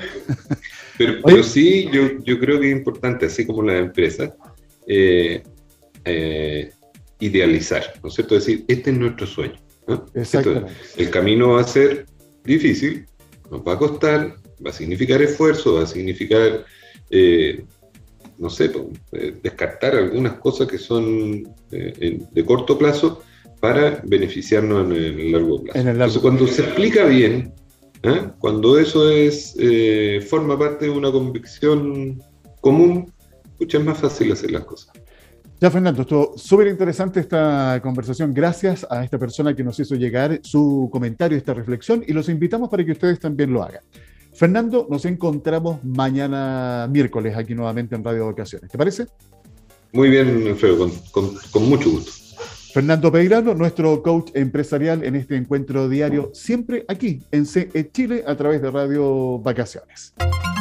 Pero, 0.99 1.42
sí, 1.42 1.88
yo, 1.92 2.22
yo, 2.25 2.38
creo 2.38 2.59
que 2.59 2.70
es 2.70 2.77
importante, 2.77 3.27
así 3.27 3.44
como 3.46 3.62
la 3.62 3.77
empresa, 3.77 4.35
eh, 4.87 5.42
eh, 6.07 6.71
idealizar, 7.21 7.85
¿no 8.03 8.09
es 8.09 8.14
cierto? 8.14 8.37
Es 8.37 8.47
decir, 8.47 8.64
este 8.69 8.90
es 8.90 8.99
nuestro 8.99 9.27
sueño. 9.27 9.57
el 10.97 11.11
camino 11.11 11.53
va 11.53 11.61
a 11.61 11.64
ser 11.64 12.07
difícil, 12.45 13.07
nos 13.51 13.61
va 13.61 13.75
a 13.75 13.79
costar, 13.79 14.37
va 14.64 14.71
a 14.71 14.73
significar 14.73 15.21
esfuerzo, 15.23 15.75
va 15.75 15.83
a 15.83 15.87
significar, 15.87 16.64
eh, 17.11 17.64
no 18.38 18.51
sé, 18.51 18.71
descartar 19.42 19.95
algunas 19.95 20.35
cosas 20.35 20.69
que 20.69 20.79
son 20.79 21.45
de 21.71 22.45
corto 22.45 22.77
plazo 22.77 23.23
para 23.61 24.03
beneficiarnos 24.05 24.87
en 24.87 25.21
el 25.21 25.33
largo 25.33 25.62
plazo. 25.62 25.79
Entonces, 25.79 26.21
cuando 26.21 26.47
se 26.47 26.62
explica 26.62 27.05
bien, 27.05 27.53
¿eh? 28.03 28.31
Cuando 28.38 28.79
eso 28.79 29.11
es 29.11 29.57
eh, 29.59 30.25
forma 30.29 30.59
parte 30.59 30.87
de 30.87 30.90
una 30.90 31.11
convicción 31.11 32.23
común, 32.61 33.12
es 33.59 33.85
más 33.85 33.99
fácil 33.99 34.33
hacer 34.33 34.51
las 34.51 34.64
cosas. 34.64 34.92
Ya, 35.59 35.71
Fernando, 35.71 36.03
estuvo 36.03 36.37
súper 36.37 36.66
interesante 36.66 37.21
esta 37.21 37.81
conversación. 37.83 38.35
Gracias 38.35 38.87
a 38.90 39.03
esta 39.03 39.19
persona 39.19 39.57
que 39.57 39.64
nos 39.64 39.81
hizo 39.81 39.95
llegar 39.95 40.40
su 40.42 40.90
comentario, 40.92 41.38
esta 41.38 41.55
reflexión, 41.55 42.05
y 42.07 42.12
los 42.12 42.29
invitamos 42.29 42.69
para 42.69 42.85
que 42.85 42.92
ustedes 42.92 43.19
también 43.19 43.53
lo 43.53 43.62
hagan. 43.62 43.81
Fernando, 44.35 44.87
nos 44.90 45.07
encontramos 45.07 45.83
mañana 45.83 46.87
miércoles 46.90 47.35
aquí 47.35 47.55
nuevamente 47.55 47.95
en 47.95 48.05
Radio 48.05 48.27
Vocaciones. 48.27 48.71
¿Te 48.71 48.77
parece? 48.77 49.07
Muy 49.92 50.11
bien, 50.11 50.47
Alfredo, 50.47 50.90
con 51.11 51.69
mucho 51.69 51.90
gusto. 51.90 52.12
Fernando 52.75 53.11
Peirano, 53.11 53.55
nuestro 53.55 54.03
coach 54.03 54.33
empresarial 54.35 55.03
en 55.05 55.16
este 55.16 55.37
encuentro 55.37 55.88
diario, 55.88 56.33
siempre 56.35 56.85
aquí 56.88 57.23
en 57.33 57.47
CE 57.47 57.90
Chile 57.90 58.23
a 58.27 58.37
través 58.37 58.61
de 58.61 58.71
Radio 58.71 59.38
Vacaciones. 59.38 60.12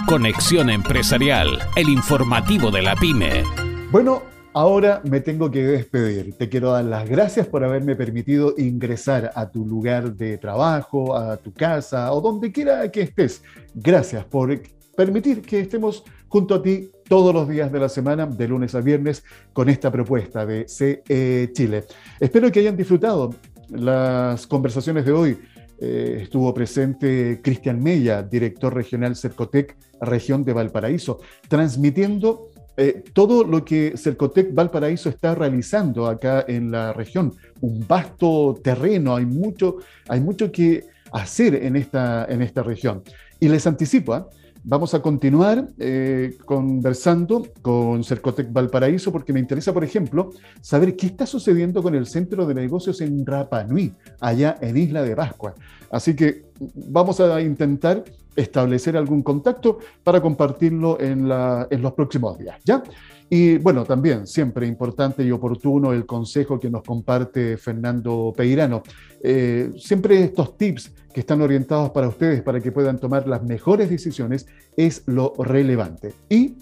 Conexión 0.07 0.69
Empresarial, 0.69 1.59
el 1.75 1.89
informativo 1.89 2.71
de 2.71 2.81
la 2.81 2.95
pyme. 2.95 3.43
Bueno, 3.91 4.21
ahora 4.55 5.01
me 5.03 5.19
tengo 5.19 5.51
que 5.51 5.63
despedir. 5.63 6.33
Te 6.37 6.47
quiero 6.47 6.71
dar 6.71 6.85
las 6.85 7.07
gracias 7.09 7.45
por 7.45 7.65
haberme 7.65 7.93
permitido 7.95 8.53
ingresar 8.57 9.29
a 9.35 9.51
tu 9.51 9.65
lugar 9.65 10.15
de 10.15 10.37
trabajo, 10.37 11.15
a 11.15 11.35
tu 11.35 11.53
casa 11.53 12.11
o 12.13 12.21
donde 12.21 12.53
quiera 12.53 12.89
que 12.89 13.01
estés. 13.01 13.43
Gracias 13.73 14.23
por 14.23 14.57
permitir 14.95 15.41
que 15.41 15.59
estemos 15.59 16.05
junto 16.29 16.55
a 16.55 16.63
ti 16.63 16.89
todos 17.09 17.33
los 17.33 17.49
días 17.49 17.69
de 17.69 17.79
la 17.79 17.89
semana, 17.89 18.25
de 18.25 18.47
lunes 18.47 18.73
a 18.75 18.79
viernes, 18.79 19.25
con 19.51 19.67
esta 19.67 19.91
propuesta 19.91 20.45
de 20.45 20.65
CE 20.69 21.51
Chile. 21.51 21.83
Espero 22.17 22.49
que 22.49 22.61
hayan 22.61 22.77
disfrutado 22.77 23.35
las 23.69 24.47
conversaciones 24.47 25.05
de 25.05 25.11
hoy. 25.11 25.37
Eh, 25.81 26.19
estuvo 26.21 26.53
presente 26.53 27.41
Cristian 27.43 27.83
Mella, 27.83 28.23
director 28.23 28.73
regional 28.73 29.17
Cercotec, 29.17 29.75
región 29.99 30.45
de 30.45 30.53
Valparaíso, 30.53 31.19
transmitiendo 31.49 32.47
eh, 32.77 33.03
todo 33.13 33.43
lo 33.43 33.63
que 33.63 33.95
Cercotec 33.97 34.53
Valparaíso 34.53 35.09
está 35.09 35.35
realizando 35.35 36.07
acá 36.07 36.43
en 36.47 36.71
la 36.71 36.93
región. 36.93 37.33
Un 37.61 37.85
vasto 37.87 38.59
terreno, 38.63 39.15
hay 39.15 39.25
mucho, 39.25 39.77
hay 40.07 40.19
mucho 40.19 40.51
que 40.51 40.85
hacer 41.11 41.55
en 41.55 41.75
esta, 41.75 42.25
en 42.25 42.41
esta 42.41 42.63
región. 42.63 43.03
Y 43.39 43.47
les 43.47 43.65
anticipo, 43.67 44.13
¿ah? 44.13 44.29
Vamos 44.67 44.95
a 44.95 44.99
continuar 44.99 45.67
eh, 45.77 46.37
conversando 46.43 47.45
con 47.61 48.03
Cercotec 48.03 48.51
Valparaíso 48.51 49.11
porque 49.11 49.31
me 49.31 49.39
interesa, 49.39 49.71
por 49.71 49.83
ejemplo, 49.83 50.31
saber 50.59 50.95
qué 50.95 51.05
está 51.05 51.27
sucediendo 51.27 51.83
con 51.83 51.93
el 51.93 52.07
centro 52.07 52.47
de 52.47 52.55
negocios 52.55 52.99
en 53.01 53.23
Rapa 53.27 53.63
Nui, 53.63 53.93
allá 54.19 54.57
en 54.61 54.75
Isla 54.75 55.03
de 55.03 55.15
Pascua. 55.15 55.53
Así 55.91 56.15
que 56.15 56.45
vamos 56.73 57.19
a 57.19 57.39
intentar 57.41 58.03
establecer 58.35 58.97
algún 58.97 59.21
contacto 59.21 59.79
para 60.03 60.21
compartirlo 60.21 60.99
en, 60.99 61.29
en 61.69 61.81
los 61.81 61.93
próximos 61.93 62.37
días. 62.37 62.59
¿ya? 62.63 62.83
Y 63.29 63.57
bueno, 63.57 63.83
también 63.85 64.27
siempre 64.27 64.67
importante 64.67 65.23
y 65.23 65.31
oportuno 65.31 65.93
el 65.93 66.05
consejo 66.05 66.59
que 66.59 66.69
nos 66.69 66.83
comparte 66.83 67.57
Fernando 67.57 68.33
Peirano. 68.35 68.83
Eh, 69.23 69.71
siempre 69.77 70.23
estos 70.23 70.57
tips 70.57 70.91
que 71.11 71.21
están 71.21 71.41
orientados 71.41 71.89
para 71.89 72.07
ustedes 72.07 72.43
para 72.43 72.59
que 72.59 72.71
puedan 72.71 72.99
tomar 72.99 73.27
las 73.27 73.43
mejores 73.43 73.89
decisiones 73.89 74.45
es 74.77 75.03
lo 75.07 75.33
relevante. 75.39 76.13
Y 76.29 76.57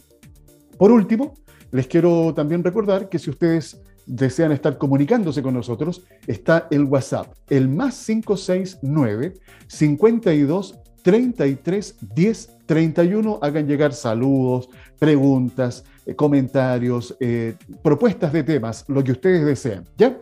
por 0.77 0.91
último, 0.91 1.33
les 1.71 1.87
quiero 1.87 2.33
también 2.33 2.63
recordar 2.63 3.09
que 3.09 3.19
si 3.19 3.29
ustedes 3.29 3.81
desean 4.05 4.51
estar 4.51 4.77
comunicándose 4.77 5.41
con 5.41 5.53
nosotros, 5.53 6.03
está 6.27 6.67
el 6.71 6.85
WhatsApp, 6.85 7.33
el 7.49 7.67
más 7.67 8.05
569 8.05 9.33
52 9.67 10.79
33 11.03 11.95
10 12.15 12.49
31. 12.65 13.39
Hagan 13.41 13.67
llegar 13.67 13.93
saludos, 13.93 14.69
preguntas, 14.97 15.83
eh, 16.05 16.15
comentarios, 16.15 17.15
eh, 17.19 17.55
propuestas 17.83 18.33
de 18.33 18.43
temas, 18.43 18.85
lo 18.87 19.03
que 19.03 19.11
ustedes 19.11 19.45
desean. 19.45 19.85
¿ya? 19.97 20.17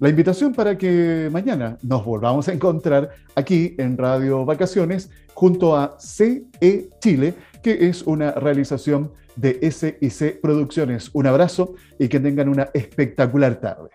La 0.00 0.08
invitación 0.08 0.52
para 0.52 0.76
que 0.76 1.28
mañana 1.32 1.78
nos 1.82 2.04
volvamos 2.04 2.48
a 2.48 2.52
encontrar 2.52 3.10
aquí 3.36 3.74
en 3.78 3.96
Radio 3.96 4.44
Vacaciones 4.44 5.08
junto 5.34 5.76
a 5.76 5.96
CE 6.00 6.90
Chile, 7.00 7.34
que 7.62 7.88
es 7.88 8.02
una 8.02 8.32
realización 8.32 9.12
de 9.36 9.70
SIC 9.70 10.40
Producciones. 10.40 11.10
Un 11.12 11.26
abrazo 11.26 11.74
y 11.98 12.08
que 12.08 12.20
tengan 12.20 12.48
una 12.48 12.68
espectacular 12.74 13.60
tarde. 13.60 13.90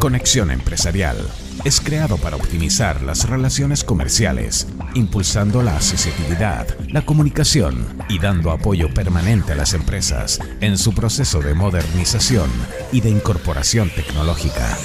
Conexión 0.00 0.50
Empresarial 0.50 1.16
es 1.64 1.80
creado 1.80 2.16
para 2.18 2.36
optimizar 2.36 3.02
las 3.02 3.28
relaciones 3.28 3.84
comerciales, 3.84 4.66
impulsando 4.94 5.62
la 5.62 5.76
accesibilidad, 5.76 6.66
la 6.90 7.04
comunicación 7.04 7.86
y 8.08 8.18
dando 8.18 8.50
apoyo 8.50 8.92
permanente 8.92 9.52
a 9.52 9.56
las 9.56 9.74
empresas 9.74 10.40
en 10.60 10.78
su 10.78 10.94
proceso 10.94 11.40
de 11.40 11.54
modernización 11.54 12.50
y 12.92 13.00
de 13.00 13.10
incorporación 13.10 13.90
tecnológica. 13.90 14.76